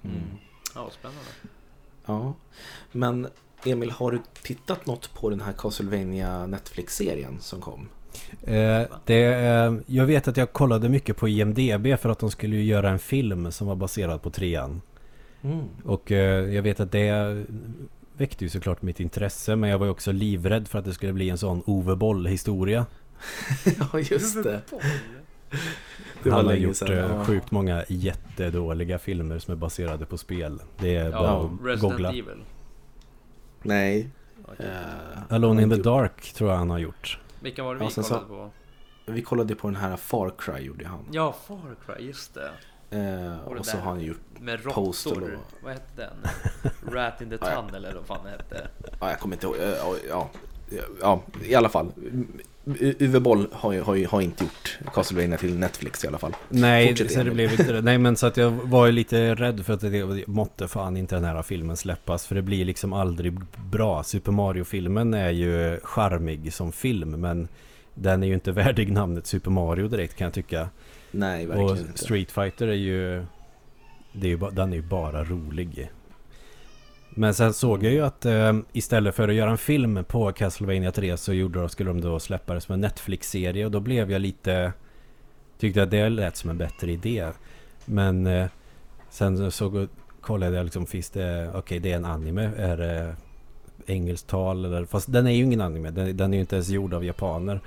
[0.04, 0.20] Mm.
[0.74, 1.30] Ja, spännande.
[2.06, 2.34] Ja,
[2.92, 3.28] men
[3.64, 7.88] Emil, har du tittat något på den här Castlevania Netflix-serien som kom?
[8.42, 12.56] Eh, det, eh, jag vet att jag kollade mycket på IMDB för att de skulle
[12.56, 14.80] göra en film som var baserad på trean.
[15.42, 15.64] Mm.
[15.84, 17.44] Och eh, jag vet att det
[18.16, 21.12] väckte ju såklart mitt intresse men jag var ju också livrädd för att det skulle
[21.12, 22.86] bli en sån Ove Boll historia.
[23.92, 24.60] ja, just det.
[26.22, 27.24] Det Han har gjort sedan, eh, ja.
[27.24, 30.60] sjukt många jättedåliga filmer som är baserade på spel.
[30.78, 32.08] Det är bara Ja, att Resident googla.
[32.08, 32.44] Evil.
[33.62, 34.08] Nej.
[34.48, 34.66] Okej.
[34.66, 37.18] eh, Alone in the Dark tror jag han har gjort.
[37.40, 38.50] Vilken var det Ja, vi så- kollade på?
[39.06, 40.98] Vi kollade på den här Far Cry gjorde han.
[41.12, 42.50] Ja, Far Cry, just det.
[42.90, 45.30] Eh, Och det och så har han gjort, Med Postal och-
[45.62, 46.92] Vad hette den?
[46.94, 47.62] Rat in the Ja, ja.
[47.62, 48.68] Tunnel eller vad fan det hette.
[49.00, 50.28] ja, jag kommer inte ihåg, ja, ja,
[51.00, 51.92] ja, i alla fall.
[52.80, 56.36] Uwe Boll har, har, har inte gjort Castlevania till Netflix i alla fall.
[56.48, 57.82] Nej, Fortsätt, så det blev inte det.
[57.82, 61.14] Nej, men så att jag var ju lite rädd för att det måtte fan inte
[61.14, 62.26] den här filmen släppas.
[62.26, 63.38] För det blir liksom aldrig
[63.70, 64.02] bra.
[64.02, 67.48] Super Mario-filmen är ju charmig som film, men
[67.94, 70.68] den är ju inte värdig namnet Super Mario direkt kan jag tycka.
[71.10, 71.98] Nej, verkligen Och.
[71.98, 73.24] Street Fighter är ju...
[74.12, 75.90] Det är ju den är ju bara rolig.
[77.18, 80.92] Men sen såg jag ju att eh, istället för att göra en film på Castlevania
[80.92, 84.10] 3 så gjorde de, skulle de då släppa det som en Netflix-serie och då blev
[84.10, 84.72] jag lite...
[85.58, 87.28] Tyckte att det lät som en bättre idé.
[87.84, 88.46] Men eh,
[89.10, 89.86] sen så
[90.20, 91.50] kollade jag liksom, finns det...
[91.54, 92.50] Okej, det är en anime.
[92.56, 93.16] Är det
[93.86, 94.84] engelskt tal eller...
[94.84, 95.90] Fast den är ju ingen anime.
[95.90, 97.60] Den, den är ju inte ens gjord av japaner.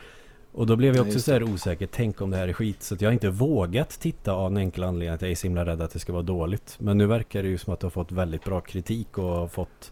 [0.54, 1.88] Och då blev jag också så här osäker.
[1.92, 2.84] Tänk om det här är skit.
[2.84, 5.66] Så jag har inte vågat titta av en enkel anledning att jag är så himla
[5.66, 6.76] rädd att det ska vara dåligt.
[6.80, 9.48] Men nu verkar det ju som att det har fått väldigt bra kritik och har
[9.48, 9.92] fått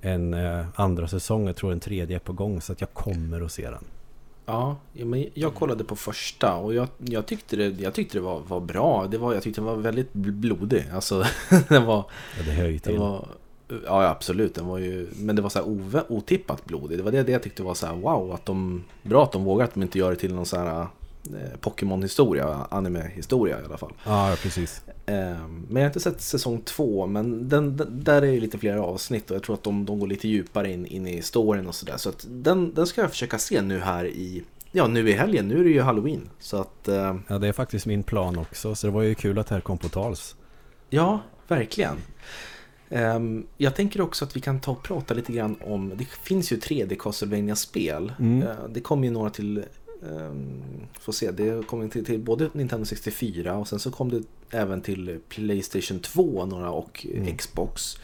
[0.00, 1.46] en eh, andra säsong.
[1.46, 2.60] Jag tror en tredje är på gång.
[2.60, 3.84] Så att jag kommer att se den.
[4.46, 8.40] Ja, men jag kollade på första och jag, jag tyckte det, jag tyckte det var,
[8.40, 9.06] var bra.
[9.10, 10.84] Det var, jag tyckte den var väldigt bl- blodig.
[10.92, 11.24] Alltså,
[11.68, 12.04] den var,
[12.38, 13.28] Ja, det ju den var
[13.68, 14.54] ja, absolut.
[14.54, 16.98] Den var ju, men det var så här otippat blodig.
[16.98, 18.32] Det var det, det jag tyckte var så här wow.
[18.32, 20.80] Att de, bra att de vågar att de inte gör det till någon så här
[20.80, 23.92] eh, Pokémon-historia, anime-historia i alla fall.
[24.04, 24.82] Ja, precis.
[25.06, 25.14] Eh,
[25.68, 28.76] men jag har inte sett säsong två, men den, den, där är ju lite fler
[28.76, 31.74] avsnitt och jag tror att de, de går lite djupare in, in i storyn och
[31.74, 31.96] sådär.
[31.96, 35.48] Så att den, den ska jag försöka se nu här i, ja nu i helgen,
[35.48, 36.28] nu är det ju halloween.
[36.38, 38.74] Så att, eh, Ja, det är faktiskt min plan också.
[38.74, 40.36] Så det var ju kul att det här kom på tals.
[40.90, 41.96] ja, verkligen.
[42.90, 46.52] Ehm, jag tänker också att vi kan ta och prata lite grann om, det finns
[46.52, 48.42] ju 3D Castlevania spel Mm.
[48.42, 49.64] Eh, det kom ju några till,
[50.00, 50.62] um,
[51.00, 54.80] får se, det kom till, till både Nintendo 64 och sen så kom det även
[54.80, 57.36] till Playstation 2 några och Mm.
[57.36, 57.96] Xbox.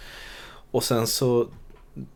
[0.71, 1.49] Och sen så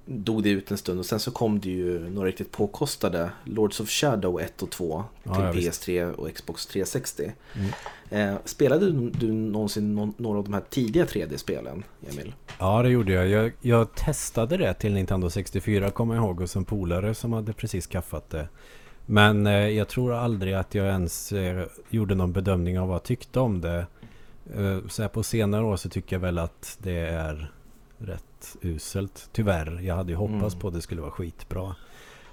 [0.07, 3.81] dog det ut en stund och sen så kom det ju några riktigt påkostade Lords
[3.81, 5.87] of Shadow 1 och 2 till Ja, ja, visst.
[5.87, 7.33] PS3 och Xbox 360.
[7.55, 7.71] Mm.
[8.11, 12.35] Eh, spelade du, du någonsin någon, några av de här tidiga 3D-spelen, Emil?
[12.59, 13.29] Ja, det gjorde jag.
[13.29, 13.53] jag.
[13.61, 17.87] Jag testade det till Nintendo 64, kommer jag ihåg, hos en polare som hade precis
[17.87, 18.49] skaffat det.
[19.07, 23.03] Men eh, jag tror aldrig att jag ens eh, gjorde någon bedömning av vad jag
[23.05, 23.87] tyckte om det.
[24.57, 27.53] Eh, så här på senare år så tycker jag väl att det är
[27.99, 29.29] rätt uselt.
[29.33, 29.81] Tyvärr.
[29.83, 30.61] Jag hade ju hoppats Mm.
[30.61, 31.75] på att det skulle vara skitbra.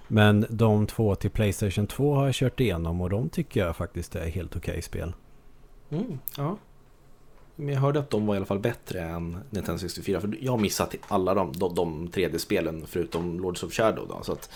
[0.08, 4.16] Men de två till Playstation 2 har jag kört igenom och de tycker jag faktiskt
[4.16, 5.14] är helt okej spel.
[5.90, 6.58] Mm, ja.
[7.56, 10.22] Men jag hörde att de var i alla fall bättre än Nintendo 64.
[10.22, 14.08] För jag har missat alla de, de, de 3D-spelen förutom Lords of Shadow.
[14.08, 14.50] Då, så att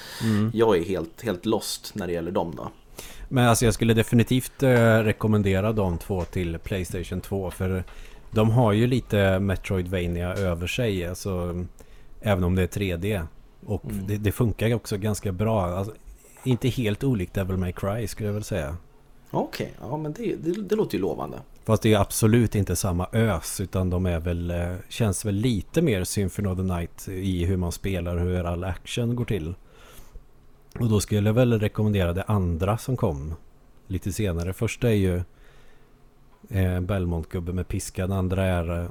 [0.54, 2.54] jag är helt, helt lost när det gäller dem.
[2.58, 2.70] Då.
[3.30, 4.70] Men alltså jag skulle definitivt eh,
[5.04, 7.84] rekommendera de två till Playstation 2 för
[8.32, 11.06] de har ju lite Metroidvania över sig.
[11.08, 11.66] Alltså,
[12.22, 13.28] även om det är 3D.
[13.66, 14.08] Och Mm.
[14.08, 15.66] det, det funkar också ganska bra.
[15.66, 15.94] Alltså,
[16.44, 18.78] inte helt olikt Devil May Cry skulle jag väl säga.
[19.32, 21.38] Okej, ja men det, det, det låter ju lovande.
[21.66, 25.82] Fast det är absolut inte samma ös utan de är väl, eh, känns väl lite
[25.82, 29.54] mer Symphony of the Night i hur man spelar och hur all action går till.
[30.80, 33.34] Och då skulle jag väl rekommendera det andra som kom
[33.88, 34.54] lite senare.
[34.54, 35.22] Första är ju
[36.50, 38.08] eh, Belmont-gubbe med piska.
[38.08, 38.90] Den andra är eh,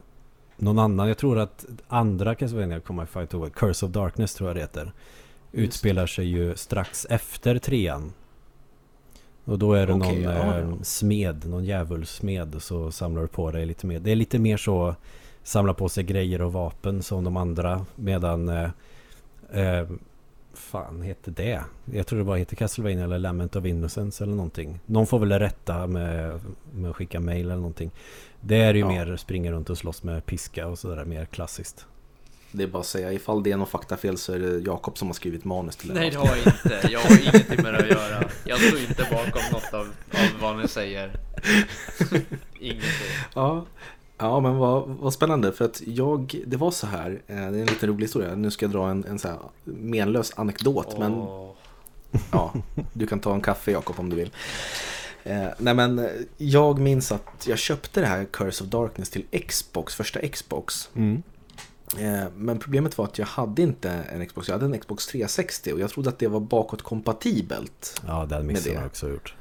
[0.57, 1.09] någon annan.
[1.09, 3.51] Jag tror att andra Castlevania kommer jag fight over.
[3.51, 4.93] Curse of Darkness tror jag det heter.
[5.53, 8.13] Utspelar sig ju strax efter trean.
[9.45, 13.51] Och då är det Okej, någon ja, eh, smed, någon djävulsmed så samlar du på
[13.51, 14.01] dig lite mer.
[14.01, 14.95] Det är lite mer så
[15.43, 18.71] samla på sig grejer och vapen som de andra medan eh,
[19.53, 19.89] eh,
[20.67, 21.61] fan heter det?
[21.93, 24.81] Jag tror det bara heter Castlevania eller Lament of Innocence eller någonting.
[24.87, 26.41] Någon får väl rätta med,
[26.75, 27.91] med att skicka mail eller någonting.
[28.41, 28.89] Det är ju Ja.
[28.89, 31.87] mer springa runt och slåss med piska och sådär mer klassiskt.
[32.53, 35.09] Det är bara att säga, ifall det är något faktafel så är det Jakob som
[35.09, 35.95] har skrivit manus till det.
[35.95, 36.89] Nej det har jag inte.
[36.93, 38.29] Jag har ingenting med det att göra.
[38.45, 39.81] Jag står inte bakom något av,
[40.13, 41.11] av vad ni säger.
[42.61, 42.83] Ingenting.
[43.35, 43.67] Ja,
[44.19, 45.53] Ja, men vad, vad spännande.
[45.53, 48.35] För att jag, det var så här, eh, det är en liten rolig historia.
[48.35, 50.99] Nu ska jag dra en, en så här menlös anekdot.
[50.99, 51.53] Men Åh.
[52.33, 52.55] ja,
[52.93, 54.31] du kan ta en kaffe Jakob om du vill.
[55.25, 59.95] Eh, nej men jag minns att jag köpte det här Curse of Darkness till Xbox,
[59.95, 60.91] första Xbox.
[60.95, 61.23] Mm.
[61.99, 65.73] Eh, men problemet var att jag hade inte en Xbox, jag hade en Xbox 360
[65.73, 68.03] och jag trodde att det var bakåtkompatibelt.
[68.07, 68.77] Ja, den missen det.
[68.79, 69.35] har jag också gjort.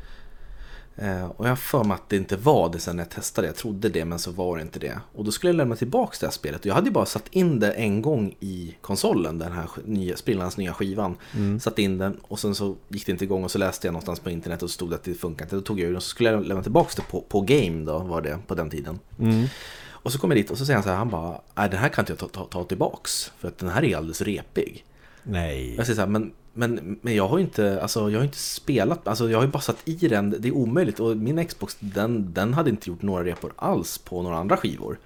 [0.98, 3.48] Eh, och jag har för mig att det inte var det sen jag testade.
[3.48, 5.00] Jag trodde det men så var det inte det.
[5.14, 6.60] Och då skulle jag lämna tillbaka det här spelet.
[6.60, 10.18] Och jag hade ju bara satt in det en gång i konsolen, den här nya,
[10.18, 11.16] sprillans nya skivan.
[11.60, 14.20] Satt in den och sen så gick det inte igång och så läste jag någonstans
[14.20, 15.56] på internet och stod att det funkar inte.
[15.56, 18.00] Då tog jag den och så skulle jag lämna tillbaka det på, på Game då,
[18.00, 19.00] var det på den tiden.
[19.20, 19.46] Mm.
[20.06, 21.80] Och så kommer jag dit och så säger han så här, han bara, nej den
[21.80, 23.32] här kan inte jag ta, ta, ta tillbaks.
[23.38, 24.86] För att den här är alldeles repig.
[25.28, 25.76] Nej.
[25.78, 28.38] Jag säger så här, men, men, men jag har ju inte, alltså, jag har inte
[28.38, 31.00] spelat, alltså, jag har ju bara satt i den, det är omöjligt.
[31.00, 35.00] Och min Xbox, den, den hade inte gjort några repor alls på några andra skivor.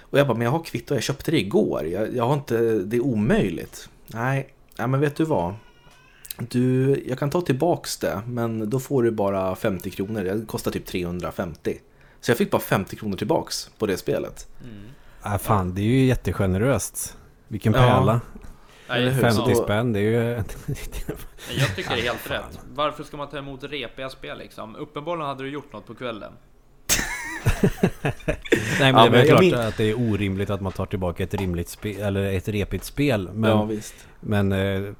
[0.00, 2.58] Och jag bara, men jag har kvitto, jag köpte det igår, jag, jag har inte,
[2.78, 3.88] det är omöjligt.
[4.06, 5.54] Nej, nej, men vet du vad?
[6.38, 10.70] Du, jag kan ta tillbaks det, men då får du bara 50 kronor, det kostar
[10.70, 11.78] typ 350.
[12.20, 14.48] Så jag fick bara 50 kronor tillbaks på det spelet.
[15.22, 17.16] Ah, fan, det är ju jättegeneröst.
[17.48, 17.78] Vilken Ja.
[17.78, 18.12] pärla.
[18.12, 18.20] Hur?
[18.86, 20.34] 50 Så- spänn, det är ju...
[21.48, 22.58] Men jag tycker det är helt rätt.
[22.74, 24.76] Varför ska man ta emot repiga spel liksom?
[24.76, 26.32] Uppenbarligen hade du gjort något på kvällen.
[28.80, 31.22] Nej men Ja, det är klart min- att det är orimligt att man tar tillbaka
[31.22, 33.30] ett rimligt spel, eller ett repigt spel.
[33.32, 33.94] Men, ja, visst.
[34.20, 34.92] men eh,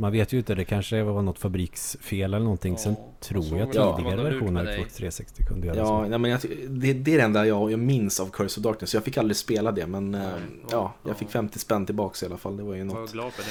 [0.00, 2.78] man vet ju inte, det kanske var något fabriksfel eller någonting.
[2.78, 4.76] Sen Ja, tror så jag jag tidigare versioner av dig.
[4.78, 6.02] Xbox 360 kunde göra Ja, så.
[6.08, 8.94] nej, men jag, det, det är det enda jag, jag minns av Curse of Darkness.
[8.94, 10.30] Jag fick aldrig spela det, men eh, Nej,
[10.62, 11.08] ja, ja.
[11.10, 12.56] jag fick 50 spänn tillbaka i alla fall.
[12.56, 13.12] Det var ju Var något.
[13.12, 13.48] glad för det.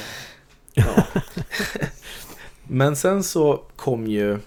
[0.74, 1.20] Ja.
[2.68, 4.38] men sen så kom ju,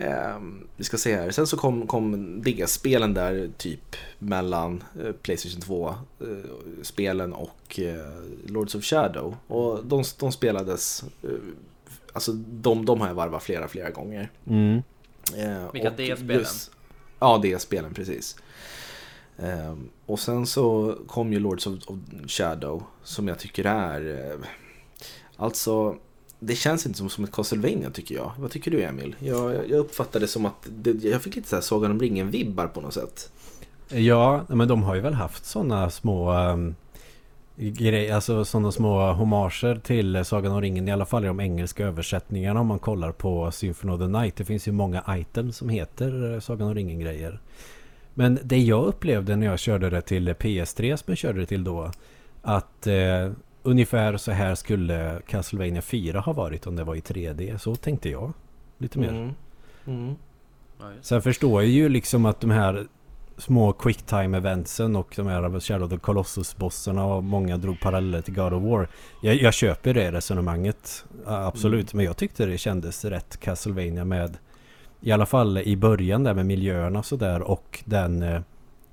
[0.00, 5.60] ehm, vi ska se här, sen så kom, kom DS-spelen där typ mellan eh, Playstation
[5.60, 9.36] 2-spelen och eh, Lords of Shadow.
[9.46, 11.30] Och de, de spelades, eh,
[12.12, 14.30] alltså de, de har jag varvat flera, flera gånger.
[14.46, 14.82] Mm.
[15.36, 16.44] Eh, Vilka DS-spelen?
[17.18, 18.36] Ja, DS-spelen precis.
[19.38, 24.30] Ehm, och sen så kom ju Lords of, of Shadow som jag tycker är...
[24.30, 24.46] Eh,
[25.36, 25.96] alltså,
[26.40, 28.32] det känns inte som, som ett Castlevania tycker jag.
[28.38, 29.16] Vad tycker du Emil?
[29.18, 32.66] Jag, jag uppfattade det som att det, jag fick lite så här Sagan om ringen-vibbar
[32.66, 33.32] på något sätt.
[33.88, 36.74] Ja, men de har ju väl haft sådana små ehm, um,
[37.56, 41.86] grejer, alltså sådana små hommager till Sagan om ringen i alla fall i de engelska
[41.86, 44.36] översättningarna om man kollar på Symphony of the Night.
[44.36, 47.40] Det finns ju många items som heter eh, Sagan om ringen grejer.
[48.14, 51.64] Men det jag upplevde när jag körde det till PS3 som jag körde det till
[51.64, 51.90] då
[52.42, 53.30] att eh,
[53.62, 57.58] ungefär så här skulle Castlevania 4 ha varit om det var i 3D.
[57.58, 58.32] Så tänkte jag.
[58.78, 59.08] Lite mer.
[59.08, 59.34] Mm.
[59.86, 60.14] Mm.
[61.00, 62.86] Sen förstår jag ju liksom att de här
[63.38, 68.34] små quicktime eventsen och de här Shadow of the Colossus-bossarna och många drog paralleller till
[68.34, 68.88] God of War.
[69.22, 71.94] Jag, jag köper det resonemanget, absolut.
[71.94, 74.38] Men jag tyckte det kändes rätt Castlevania med
[75.00, 78.40] i alla fall i början där med miljöerna och sådär och den eh,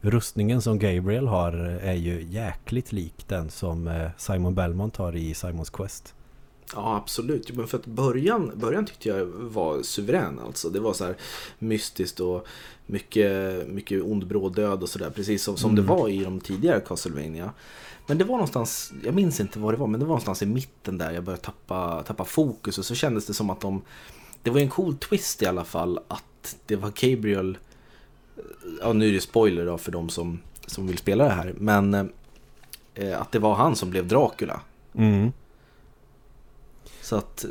[0.07, 5.15] rustningen som Gabriel har eh, är ju jäkligt lik den som eh, Simon Belmont har
[5.15, 6.13] i Simons Quest.
[6.75, 7.55] Ja, absolut.
[7.55, 10.69] Men för att början, början tyckte jag var suverän alltså.
[10.69, 11.15] Det var så här
[11.59, 12.47] mystiskt och
[12.85, 15.09] mycket, mycket ond bråd död och sådär.
[15.09, 17.53] Precis som, som det var i de tidigare Castlevania.
[18.07, 20.45] Men det var någonstans, jag minns inte vad det var, men det var någonstans i
[20.45, 22.77] mitten där jag började tappa, tappa fokus.
[22.77, 23.81] Och så kändes det som att de,
[24.43, 27.57] det var en cool twist i alla fall att det var Gabriel,
[28.81, 31.53] ja nu är det spoiler då för de som, som vill spela det här.
[31.57, 31.93] Men
[32.93, 34.61] eh, att det var han som blev Dracula.
[34.95, 35.31] Mm.
[37.01, 37.49] Så att eh,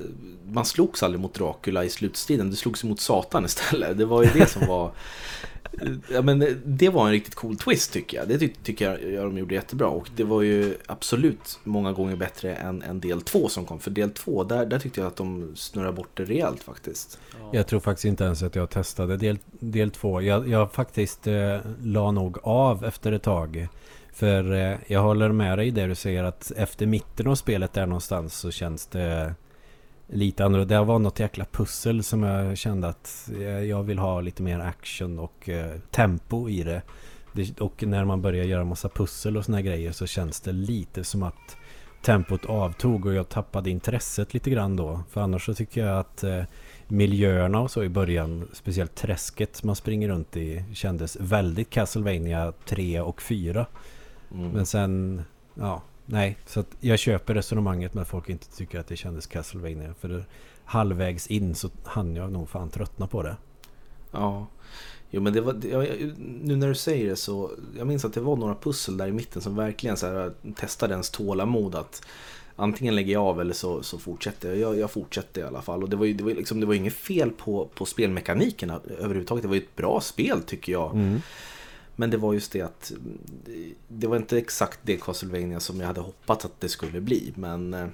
[0.53, 3.99] man slogs aldrig mot Dracula i slutstriden, det slogs mot Satan istället.
[3.99, 4.90] Det var ju det som var...
[6.12, 8.29] Ja, men det- var en riktigt cool twist tycker jag.
[8.29, 9.89] Det ty tycker jag ja, de gjorde jättebra.
[9.89, 13.81] Och det var ju absolut många gånger bättre än, än del två som kom.
[13.81, 17.19] För del två, där, där tyckte jag att de snurrade bort det rejält faktiskt.
[17.41, 17.51] Ja.
[17.53, 20.23] Jag tror faktiskt inte ens att jag testade del, del två.
[20.23, 23.69] Jag, jag faktiskt eh, la nog av efter ett tag.
[24.12, 27.87] För eh, jag håller med dig där du säger att efter mitten av spelet där
[27.87, 29.35] någonstans så känns det
[30.07, 30.79] lite annorlunda.
[30.79, 33.31] Det var något jäkla pussel som jag kände att
[33.69, 36.83] jag vill ha lite mer action och eh, tempo i det.
[37.33, 37.61] det.
[37.61, 41.23] Och när man börjar göra massa pussel och såna grejer så känns det lite som
[41.23, 41.57] att
[42.02, 45.00] tempot avtog och jag tappade intresset lite grann då.
[45.11, 46.42] För annars så tycker jag att eh,
[46.88, 53.00] miljöerna och så i början, speciellt träsket man springer runt i, kändes väldigt Castlevania 3
[53.00, 53.67] och 4.
[54.33, 54.50] Mm.
[54.50, 55.23] Men sen,
[55.54, 56.37] ja, nej.
[56.46, 59.94] Så jag köper resonemanget med att folk inte tycker att det kändes Castlevania.
[60.00, 60.25] För det,
[60.67, 63.37] halvvägs in så hann jag nog fan tröttna på det.
[64.11, 64.46] Ja.
[65.11, 68.21] Jo men det var, jag, nu när du säger det så, jag minns att det
[68.21, 72.02] var några pussel där i mitten som verkligen så här, testade ens tålamod att
[72.57, 74.59] antingen lägger jag av eller så, så fortsätter jag.
[74.59, 74.79] jag.
[74.79, 75.83] Jag fortsätter i alla fall.
[75.83, 79.42] Och det var ju det var liksom, det var inget fel på, på spelmekanikerna överhuvudtaget.
[79.42, 80.94] Det var ju ett bra spel tycker jag.
[80.94, 81.21] Mm.
[81.97, 83.19] Men det var just det att mm,
[83.88, 87.33] det var inte exakt det Castlevania som jag hade hoppats att det skulle bli.
[87.35, 87.87] Men eh,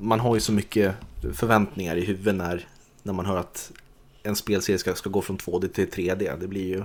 [0.00, 0.94] man har ju så mycket
[1.32, 2.66] förväntningar i huvudet när,
[3.02, 3.72] när man hör att
[4.22, 6.40] en spelserie ska, ska gå från 2D till 3D.
[6.40, 6.82] Det blir ju,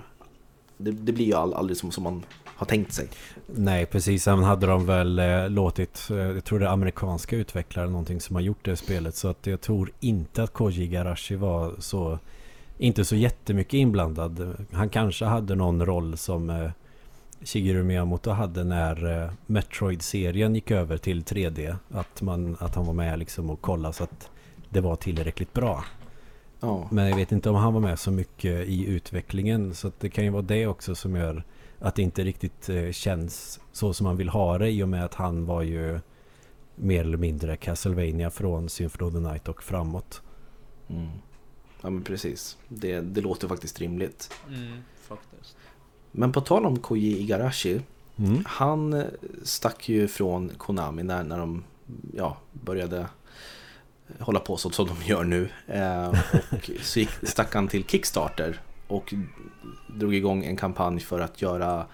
[0.78, 2.24] det, det blir ju all, aldrig som, som man
[2.56, 3.08] har tänkt sig.
[3.48, 4.24] Nej, precis.
[4.24, 8.36] Sen hade de väl eh, låtit, eh, jag tror det är amerikanska utvecklare någonting som
[8.36, 9.16] har gjort det spelet.
[9.16, 12.20] Så att jag tror inte att Koji Garashi var så,
[12.78, 14.66] inte så jättemycket inblandad.
[14.72, 16.72] Han kanske hade någon roll som eh,
[17.44, 21.76] Shigeru Miyamoto hade när eh, Metroid-serien gick över till 3D.
[21.92, 24.30] Att, man, att han var med liksom och kollade så att
[24.70, 25.86] det var tillräckligt bra.
[26.60, 29.74] Ja, Men jag vet inte om han var med så mycket i utvecklingen.
[29.74, 31.44] Så att det kan ju vara det också som gör
[31.80, 34.70] att det inte riktigt eh, känns så som man vill ha det.
[34.70, 36.00] I och med att han var ju
[36.76, 40.22] mer eller mindre Castlevania från Symphony of the Night och framåt.
[40.88, 41.10] mm.
[41.86, 42.58] Ja men precis.
[42.68, 44.34] Det, det låter faktiskt rimligt.
[44.48, 44.78] Mm,
[45.08, 45.58] faktiskt.
[46.12, 47.82] Men på tal om Koji Igarashi.
[48.18, 48.44] Mm.
[48.46, 49.06] Han eh,
[49.44, 51.64] stack ju från Konami när, när de
[52.14, 53.06] ja, började
[54.20, 55.50] hålla på så som de gör nu.
[55.68, 56.08] Eh,
[56.52, 59.14] och så gick, stack han till Kickstarter och
[59.88, 61.86] drog igång en kampanj för att göra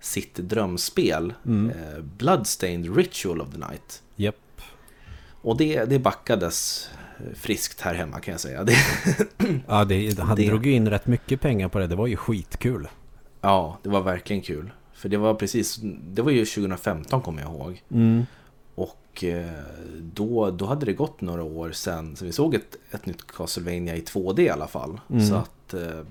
[0.00, 1.70] sitt drömspel Mm.
[1.70, 4.02] eh, Bloodstained Ritual of the Night.
[4.16, 4.36] Japp.
[5.42, 8.64] Och det, det backades eh, friskt här hemma kan jag säga.
[8.64, 8.76] Det,
[9.66, 11.86] Ja, det, han Det- drog ju in rätt mycket pengar på det.
[11.86, 12.88] Det var ju skitkul.
[13.40, 14.70] ja, det var verkligen kul.
[14.92, 17.82] För det var precis, det var ju 2015 kommer jag ihåg.
[17.90, 18.26] Mm.
[18.74, 19.46] Och eh,
[20.00, 23.96] då, då hade det gått några år sedan så vi såg ett, ett nytt Castlevania
[23.96, 25.00] i 2D i alla fall.
[25.10, 25.26] Mm.
[25.26, 26.04] Så att eh,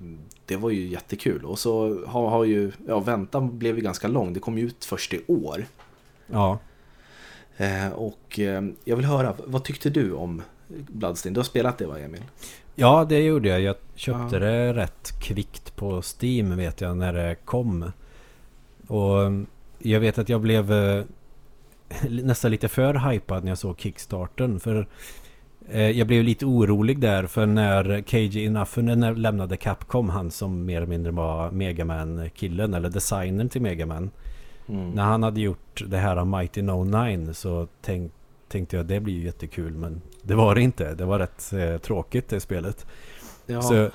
[0.46, 1.44] det var ju jättekul.
[1.44, 4.32] Och så har, har ju, ja väntan blev ju ganska lång.
[4.32, 5.66] Det kom ju ut först i år.
[6.26, 6.58] Ja.
[7.56, 8.38] Eh, och
[8.84, 10.42] jag vill höra, vad tyckte du om
[10.88, 11.34] Bloodstained?
[11.34, 12.22] Du har spelat det va Emil?
[12.74, 13.60] Ja, det gjorde jag.
[13.60, 14.40] Jag köpte Ja.
[14.40, 17.92] det rätt kvickt på Steam vet jag när det kom.
[18.86, 19.46] Och mm,
[19.78, 21.04] jag vet att jag blev eh,
[22.08, 24.60] nästan lite för hypad när jag såg Kickstarten.
[24.60, 24.88] För
[25.68, 30.76] eh, jag blev lite orolig där för när KJ Inafunen lämnade Capcom, han som mer
[30.76, 34.10] eller mindre var Megaman-killen eller designern till Megaman.
[34.68, 34.90] Mm.
[34.90, 38.12] När han hade gjort det här av Mighty No 9 så tänk,
[38.48, 40.94] tänkte jag det blir ju jättekul men det var det inte.
[40.94, 42.86] Det var rätt eh, tråkigt det spelet.
[43.46, 43.90] Ja, Så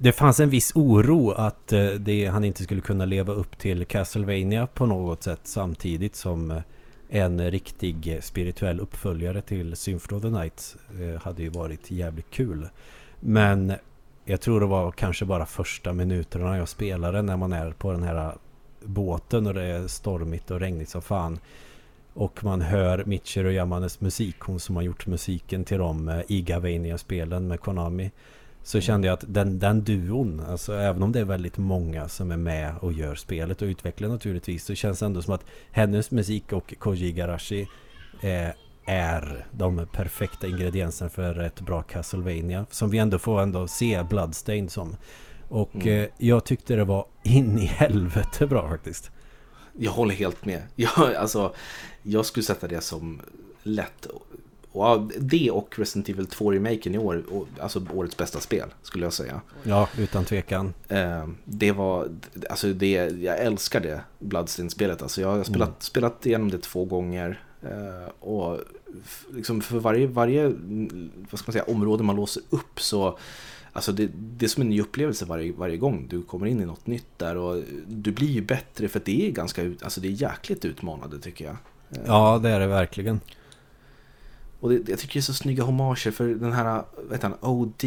[0.00, 3.84] det fanns en viss oro att eh, det, han inte skulle kunna leva upp till
[3.84, 6.62] Castlevania på något sätt samtidigt som eh,
[7.08, 12.68] en riktig spirituell uppföljare till Symphony of the Night eh, hade ju varit jävligt kul.
[13.20, 13.72] Men
[14.24, 18.02] jag tror det var kanske bara första minuterna jag spelade när man är på den
[18.02, 18.34] här
[18.84, 21.38] båten och det är stormigt och regnigt som fan.
[22.18, 27.48] Och man hör Michiru Yamanes musik, hon som har gjort musiken till de eh, Igavania-spelen
[27.48, 28.10] med Konami.
[28.62, 32.30] Så kände jag att den, den duon, alltså även om det är väldigt många som
[32.30, 36.10] är med och gör spelet och utvecklar naturligtvis, så känns det ändå som att hennes
[36.10, 37.66] musik och Koji Igarashi
[38.22, 38.48] eh,
[38.84, 42.66] är de perfekta ingredienserna för ett bra Castlevania.
[42.70, 44.96] Som vi ändå får ändå se Bloodstained som.
[45.48, 45.88] Och Mm.
[46.02, 49.10] eh, jag tyckte det var in i helvete bra faktiskt.
[49.78, 50.62] Jag håller helt med.
[50.76, 51.54] Jag, alltså,
[52.02, 53.20] jag skulle sätta det som
[53.62, 54.06] lätt.
[54.72, 57.22] Och, det och Resident Evil 2-remaken i år,
[57.60, 59.40] alltså årets bästa spel skulle jag säga.
[59.62, 60.74] Ja, utan tvekan.
[60.88, 62.08] Eh, det var,
[62.50, 65.02] alltså det, jag älskar det Bloodstained-spelet.
[65.02, 65.80] Alltså jag har spelat, Mm.
[65.80, 67.42] spelat igenom det två gånger.
[67.62, 68.58] Eh, och
[69.34, 73.18] liksom för varje, varje mm, vad ska man säga, område man låser upp så
[73.72, 76.66] Alltså det, det är som en ny upplevelse varje, varje gång du kommer in i
[76.66, 80.12] något nytt där och du blir ju bättre för det är ganska alltså det är
[80.12, 81.56] jäkligt utmanande tycker jag.
[81.90, 83.20] Eh, Ja, det är det verkligen.
[84.60, 87.84] Och det, jag tycker det är så snygga hommager för den här, vet han, OD,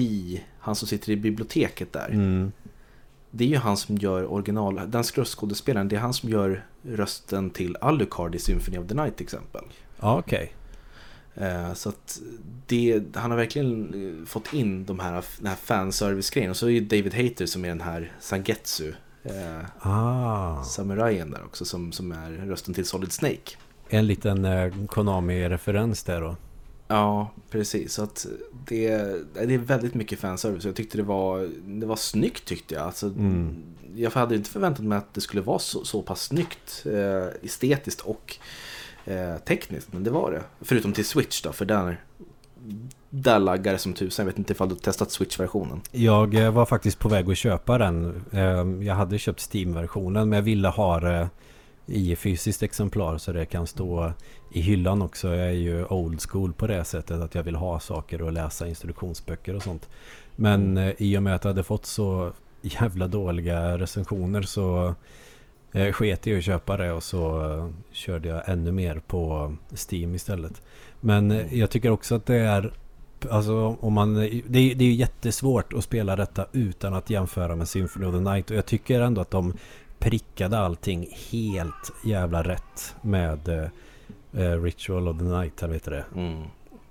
[0.59, 2.09] han som sitter i biblioteket där.
[2.09, 2.51] Mm.
[3.31, 7.49] Det är ju han som gör original, den röstskådespelaren, det är han som gör rösten
[7.49, 9.63] till Alucard i Symphony of the Night till exempel.
[9.99, 10.43] Ja, okej.
[10.43, 10.60] Eh,
[11.75, 12.21] Så att
[12.67, 16.49] det, han har verkligen eh, fått in de här, den här fanservice-grejen.
[16.49, 20.63] Och så är ju David Hayter som är den här Sangetsu, eh, Ah.
[20.63, 23.57] samurajen där också, som, som är rösten till Solid Snake.
[23.89, 26.35] En liten eh, Konami-referens där då.
[26.87, 27.93] Ja, precis.
[27.93, 28.27] Så att
[28.67, 28.87] det,
[29.33, 30.65] det är väldigt mycket fanservice.
[30.65, 32.83] Jag tyckte det var, det var snyggt tyckte jag.
[32.83, 33.63] Alltså, Mm.
[33.95, 38.01] Jag hade inte förväntat mig att det skulle vara så, så pass snyggt eh, estetiskt
[38.01, 38.37] och
[39.05, 39.93] eh, tekniskt.
[39.93, 40.41] Men det var det.
[40.61, 42.03] Förutom till Switch då, för där,
[43.09, 44.25] där laggar det som tusan.
[44.25, 45.81] Jag vet inte ifall du har testat Switch-versionen.
[45.91, 48.23] Jag eh, var faktiskt på väg att köpa den.
[48.31, 51.29] Eh, Jag hade köpt Steam-versionen men jag ville ha det
[51.85, 54.13] i fysiskt exemplar så det kan stå
[54.53, 55.27] i hyllan också.
[55.27, 58.67] Jag är ju old school på det sättet att jag vill ha saker och läsa
[58.67, 59.89] instruktionsböcker och sånt.
[60.35, 62.31] Men eh, i och med att jag hade fått så
[62.61, 64.95] jävla dåliga recensioner så
[65.71, 69.55] eh, sket jag i att köpa det och så eh, körde jag ännu mer på
[69.89, 70.61] Steam istället.
[70.99, 72.73] Men eh, jag tycker också att det är
[73.29, 77.55] Alltså om man, det, är, det är ju jättesvårt att spela detta utan att jämföra
[77.55, 79.53] med Symphony of the Night och jag tycker ändå att de
[79.99, 83.49] prickade allting helt jävla rätt med
[84.33, 86.05] eh, Ritual of the Night, här vet du det.
[86.15, 86.43] Mm.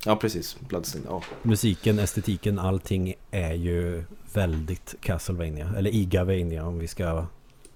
[0.05, 0.57] Ja, precis.
[0.59, 1.09] Bloodstained.
[1.09, 1.21] Ja.
[1.41, 4.03] Musiken, estetiken, allting är ju
[4.33, 5.73] väldigt Castlevania.
[5.77, 7.25] Eller Igavania om vi ska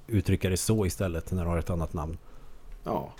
[0.07, 2.17] uttrycka det så istället när det har ett annat namn.
[2.83, 3.13] Ja.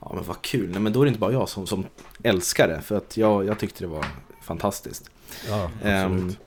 [0.00, 0.70] Ja, men vad kul.
[0.70, 1.84] Nej, men då är det inte bara jag som, som
[2.22, 2.80] älskar det.
[2.80, 4.06] För att jag, jag tyckte det var
[4.42, 5.10] fantastiskt.
[5.48, 6.38] Ja, absolut.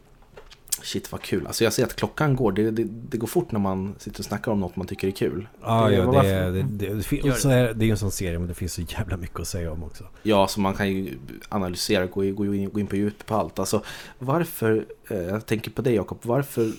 [0.81, 1.47] shit vad kul.
[1.47, 2.51] Alltså jag ser att klockan går.
[2.51, 5.11] Det, det, det går fort när man sitter och snackar om något man tycker är
[5.11, 5.47] kul.
[5.61, 8.47] ja, ja, det, är- det, det, det, är, det är ju en sån serie men
[8.47, 10.03] det finns så jävla mycket att säga om också.
[10.23, 11.17] Ja, så man kan ju
[11.49, 13.59] analysera, gå, gå, in, gå in på djupet på allt.
[13.59, 13.83] Alltså
[14.19, 16.71] varför, eh, jag tänker på dig Jakob, varför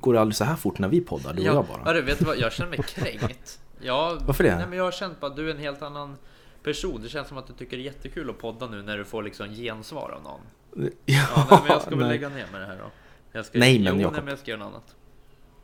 [0.00, 2.00] går det aldrig så här fort när vi poddar, du och jag Ja, bara?
[2.00, 2.38] vet du vad?
[2.38, 3.60] Jag känner mig kränkt.
[3.80, 4.56] Jag, Varför det?
[4.56, 6.16] Nej, men jag har känt på att du är en helt annan
[6.62, 7.02] person.
[7.02, 9.22] Det känns som att du tycker det är jättekul att podda nu när du får
[9.22, 10.40] liksom gensvar av någon.
[11.04, 12.08] Ja, Ja, nej, men jag ska väl nej.
[12.08, 12.90] lägga ner med det här då.
[13.32, 14.12] Jag ska, Nej, men jo, Jakob.
[14.14, 14.94] nej, men jag ska göra något annat.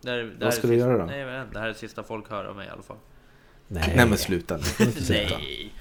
[0.01, 1.05] Det här, det här Vad ska du sista, göra då?
[1.05, 1.53] Nej, jag vet inte.
[1.55, 2.97] Det här är det sista folk hör av mig i alla fall.
[3.69, 4.87] Nej, Nej men sluta nu.
[5.11, 5.73] Nej.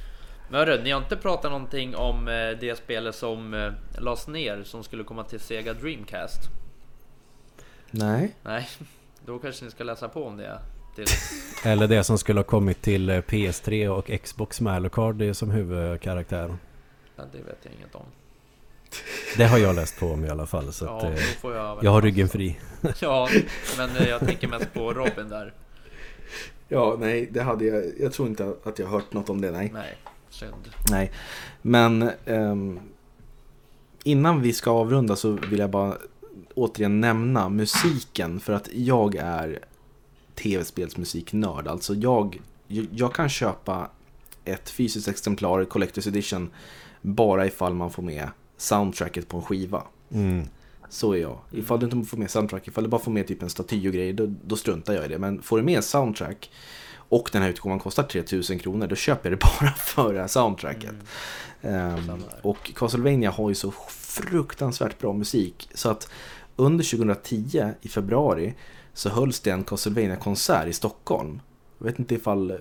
[0.49, 4.63] Men hörru, ni har inte pratat någonting om eh, det spelet som eh, lades ner
[4.63, 6.39] som skulle komma till Sega Dreamcast?
[7.91, 8.35] Nej.
[8.43, 8.67] Nej,
[9.25, 10.59] då kanske ni ska läsa på om det.
[10.95, 11.05] Till...
[11.63, 16.57] Eller det som skulle ha kommit till eh, PS3 och Xbox med Alucard som huvudkaraktär.
[17.15, 18.05] Ja, det vet jag inget om.
[19.37, 20.73] Det har jag läst på om i alla fall.
[20.73, 22.59] Så Ja, att, eh, får jag jag har ryggen fri.
[23.01, 23.29] Ja,
[23.77, 25.53] men eh, jag tänker mest på Robin där.
[26.67, 27.83] Ja, nej, det hade jag.
[27.99, 29.71] Jag tror inte att jag har hört något om det, nej.
[29.73, 29.97] Nej,
[30.29, 30.69] synd.
[30.91, 31.11] Nej,
[31.61, 32.79] men ehm,
[34.03, 35.97] innan vi ska avrunda så vill jag bara
[36.59, 39.59] återigen nämna musiken för att jag är
[40.35, 41.67] tv-spelsmusiknörd.
[41.67, 42.41] Alltså jag,
[42.91, 43.89] jag, kan köpa
[44.45, 46.49] ett fysiskt exemplar, Collector's Edition,
[47.01, 49.83] bara ifall man får med soundtracket på en skiva.
[50.11, 50.47] Mm.
[50.89, 51.37] Så är jag.
[51.51, 53.93] Ifall du inte får med soundtrack, ifall du bara får med typ en staty och
[53.93, 55.17] grejer, då, då struntar jag i det.
[55.17, 56.51] Men får du med soundtrack
[57.09, 60.27] och den här utgåvan kostar 3000 kronor, då köper jag det bara för det här
[60.27, 60.95] soundtracket.
[61.61, 62.21] Samma här.
[62.41, 65.69] och Castlevania har ju så fruktansvärt bra musik.
[65.73, 66.11] Så att
[66.59, 68.53] under 2010 i februari
[68.93, 71.41] så hölls det en Castlevania-konsert i Stockholm.
[71.77, 72.53] Jag vet inte ifall...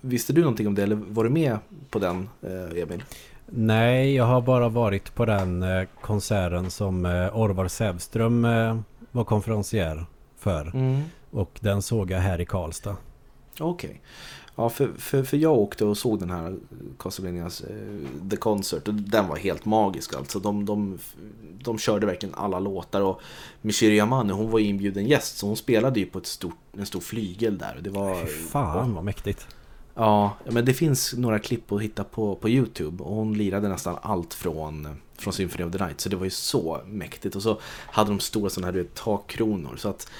[0.00, 1.58] Visste du någonting om det eller var du med
[1.90, 3.04] på den, eh, Emil?
[3.46, 8.78] Nej, jag har bara varit på den eh, konserten som eh, Orvar Sävström eh,
[9.12, 10.06] var konferencier
[10.38, 10.72] för.
[11.30, 12.96] Och den såg jag här i Karlstad.
[13.60, 14.00] Okej.
[14.56, 16.56] Ja, för, för, för jag åkte och såg den här
[16.98, 20.38] Castlevanias eh, The Concert och den var helt magisk alltså.
[20.38, 20.98] De, de,
[21.62, 23.20] de körde verkligen alla låtar och
[23.62, 26.86] Michiru Yamane, hon var ju inbjuden gäst så hon spelade ju på ett stort, en
[26.86, 27.78] stor flygel där.
[27.80, 29.46] Det var, Fy fan vad mäktigt.
[29.94, 33.96] Ja, men det finns några klipp att hitta på, på Youtube och hon lirade nästan
[34.02, 37.58] allt från, från Symphony of the Night så det var ju så mäktigt och så
[37.86, 40.10] hade de stora sådana här du vet, takkronor så att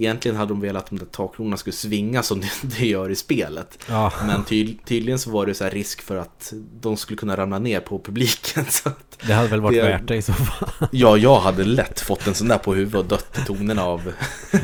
[0.00, 3.78] egentligen hade de velat att de där takkronorna skulle svinga som det, gör i spelet
[3.88, 7.58] Ja, men ty, tydligen så var det så risk för att de skulle kunna ramla
[7.58, 10.68] ner på publiken så att, det hade väl varit Det- värt det i så fall.
[10.92, 14.12] Ja, jag hade lätt fått en sån där på huvudet och dött i tonerna av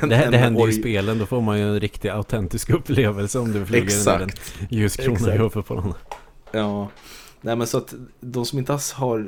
[0.01, 3.53] Det, det händer ju i spelen, då får man ju en riktig autentisk upplevelse om
[3.53, 4.55] du flyger ner en Exakt.
[4.70, 5.35] ljuskrona i Exakt.
[5.39, 5.95] huvudet på någon.
[6.53, 6.91] Ja,
[7.45, 9.18] nej men så att de som inte alls har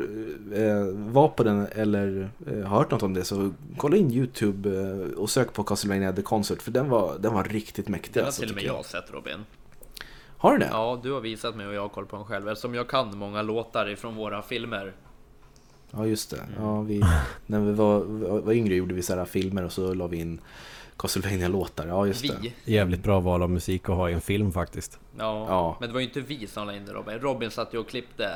[0.55, 4.81] eh, var på den eller eh, har hört något om det så kolla in YouTube
[4.81, 8.15] eh, och sök på Castlevania The Concert för den var, den var riktigt mäktig.
[8.15, 9.45] Det har alltså, till och med jag sett Robin.
[10.39, 10.69] Har du det?
[10.71, 12.49] Ja, du har visat mig och jag har koll på den själv.
[12.49, 14.93] Eftersom jag kan många låtar ifrån våra filmer.
[15.91, 16.37] Ja, just det.
[16.37, 16.51] Mm.
[16.59, 17.03] Ja, vi,
[17.47, 18.01] när vi var,
[18.41, 20.41] var yngre gjorde vi så här filmer och så la vi in
[20.99, 21.87] Castlevania-låtar.
[21.87, 22.35] Ja, just det.
[22.65, 22.73] Vi.
[22.73, 24.99] Jävligt bra val av musik att ha i en film faktiskt.
[25.19, 25.77] Ja, Ja.
[25.81, 27.19] men det var ju inte vi som la in det Robin.
[27.19, 28.31] Robin satt ju och klippte.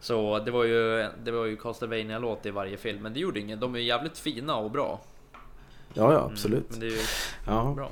[0.00, 3.02] Så det var ju, det var ju castlevania låt i varje film.
[3.02, 3.60] Men det gjorde inget.
[3.60, 5.00] De är jävligt fina och bra.
[5.94, 6.70] Ja, ja, absolut.
[6.70, 6.98] Men det är ju
[7.46, 7.72] Ja.
[7.76, 7.90] bra.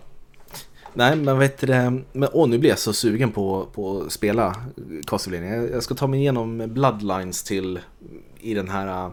[0.97, 2.03] Nej, men vet du det?
[2.13, 4.55] Men, åh, nu blir jag så sugen på, på att spela
[5.07, 5.55] Castlevania.
[5.67, 7.81] Jag- ska ta mig igenom Bloodlines till
[8.41, 9.11] i den här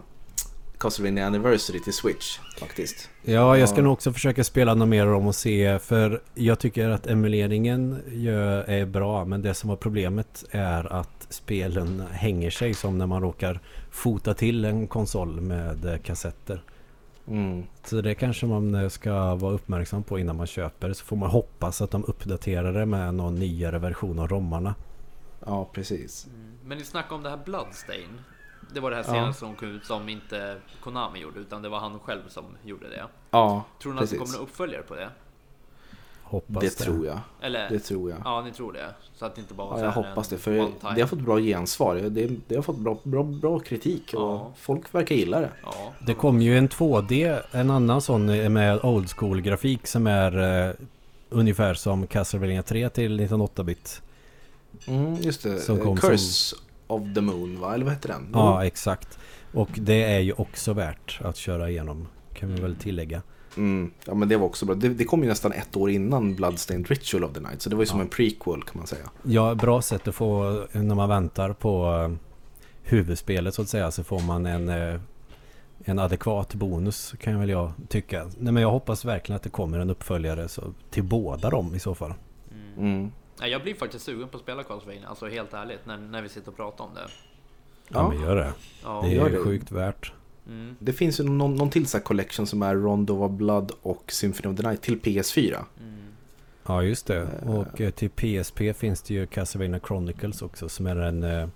[0.82, 3.08] Castlevania Anniversary till Switch faktiskt.
[3.22, 3.82] Ja, jag ska Ja.
[3.84, 5.78] nog också försöka spela något mer om och se.
[5.78, 9.24] För jag tycker att emuleringen gör, är bra.
[9.24, 13.60] Men det som var problemet är att spelen hänger sig som när man råkar
[13.90, 16.62] fota till en konsol med eh, kassetter.
[17.28, 17.62] Mm.
[17.84, 20.92] Så det kanske man eh, ska vara uppmärksam på innan man köper.
[20.92, 24.74] Så får man hoppas att de uppdaterar det med någon nyare version av rommarna.
[25.46, 26.26] Ja, precis.
[26.64, 28.20] Men ni snackade om det här Bloodstain.
[28.74, 29.12] Det var det här Ja.
[29.12, 32.88] senaste som kom ut som inte Konami gjorde utan det var han själv som gjorde
[32.88, 33.04] det.
[33.30, 35.08] Ja, Tror ni att det kommer en uppföljare på det?
[36.22, 37.18] Hoppas Det tror jag.
[37.40, 37.68] Eller?
[37.68, 38.18] Det tror jag.
[38.24, 38.88] Ja, ni tror det?
[39.14, 40.50] Så att det inte bara Ja, jag hoppas det, för
[40.94, 41.94] det har fått bra gensvar.
[41.96, 44.50] Det, det har fått bra, bra, bra kritik och Ja.
[44.56, 45.50] folk verkar gilla det.
[45.62, 50.06] Ja, Det kom ju en 2D, en annan sån eh, med old school grafik som
[50.06, 50.74] är eh,
[51.30, 54.02] ungefär som Castlevania 3 till 1908-bit.
[54.86, 55.58] Mm, just det.
[55.58, 56.56] Som Eh, kom Curse
[56.92, 57.74] of the Moon, va?
[57.74, 58.28] Eller vad heter den?
[58.32, 59.18] Ja, exakt.
[59.52, 63.22] Och det är ju också värt att köra igenom, kan vi väl tillägga.
[63.56, 64.74] Mm, ja, men det var också bra.
[64.74, 67.62] Det, det kom ju nästan ett år innan Bloodstained Ritual of the Night.
[67.62, 68.04] Så det var ju som Ja.
[68.04, 69.10] en prequel kan man säga.
[69.22, 72.12] Ja, bra sätt att få, när man väntar på eh,
[72.82, 75.00] huvudspelet så att säga, så får man en, eh,
[75.84, 78.24] en adekvat bonus kan väl jag tycka.
[78.38, 81.78] Nej, men jag hoppas verkligen att det kommer en uppföljare så, till båda dem i
[81.78, 82.14] så fall.
[82.78, 83.10] Mm.
[83.42, 86.28] Nej, jag blir faktiskt sugen på att spela Castlevania, alltså helt ärligt, när, när vi
[86.28, 87.00] sitter och pratar om det.
[87.00, 87.08] Ja,
[87.88, 88.08] Ja.
[88.08, 88.52] men gör det.
[88.82, 89.38] Ja, Det gör är det.
[89.38, 90.12] sjukt värt.
[90.46, 94.04] mm, Det finns ju någon, någon till så collection som är Rondo of Blood och
[94.12, 95.64] Symphony of the Night till PS4.
[95.80, 95.96] mm.
[96.66, 97.28] Ja, just det.
[97.42, 97.50] Eh.
[97.56, 101.48] Och eh, till PSP finns det ju Castlevania Chronicles också som är en eh,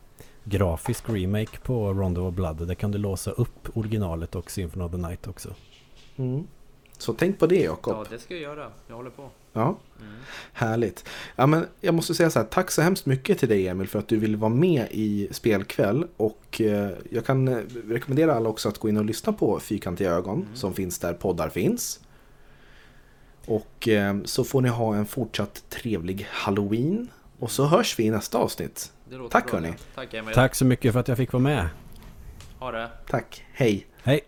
[0.45, 2.67] grafisk remake på Rondo of Blood.
[2.69, 5.55] Där kan du låsa upp originalet och Symphony of the Night också.
[6.17, 6.47] Mm.
[6.99, 7.95] Så tänk på det Jakob.
[7.97, 8.71] Ja, det ska jag göra.
[8.89, 9.31] Jag håller på.
[9.57, 10.13] Ja, Mm.
[10.53, 11.09] härligt.
[11.37, 13.99] Ja, men jag måste säga så här, tack så hemskt mycket till dig Emil för
[13.99, 16.07] att du ville vara med i spelkväll.
[16.17, 17.57] Och eh, jag kan eh,
[17.89, 20.57] rekommendera alla också att gå in och lyssna på Fyrkantiga ögon Mm.
[20.57, 22.01] som finns där poddar finns.
[23.47, 27.09] Och eh, så får ni ha en fortsatt trevlig halloween.
[27.39, 28.93] Och så hörs vi i nästa avsnitt.
[29.31, 29.61] Tack, bra.
[29.61, 29.75] hörni.
[29.95, 30.35] Tack Emil.
[30.35, 31.69] Tack så mycket för att jag fick vara med.
[32.59, 32.91] Ha det.
[33.11, 33.87] Tack, hej!
[34.03, 34.21] Hej!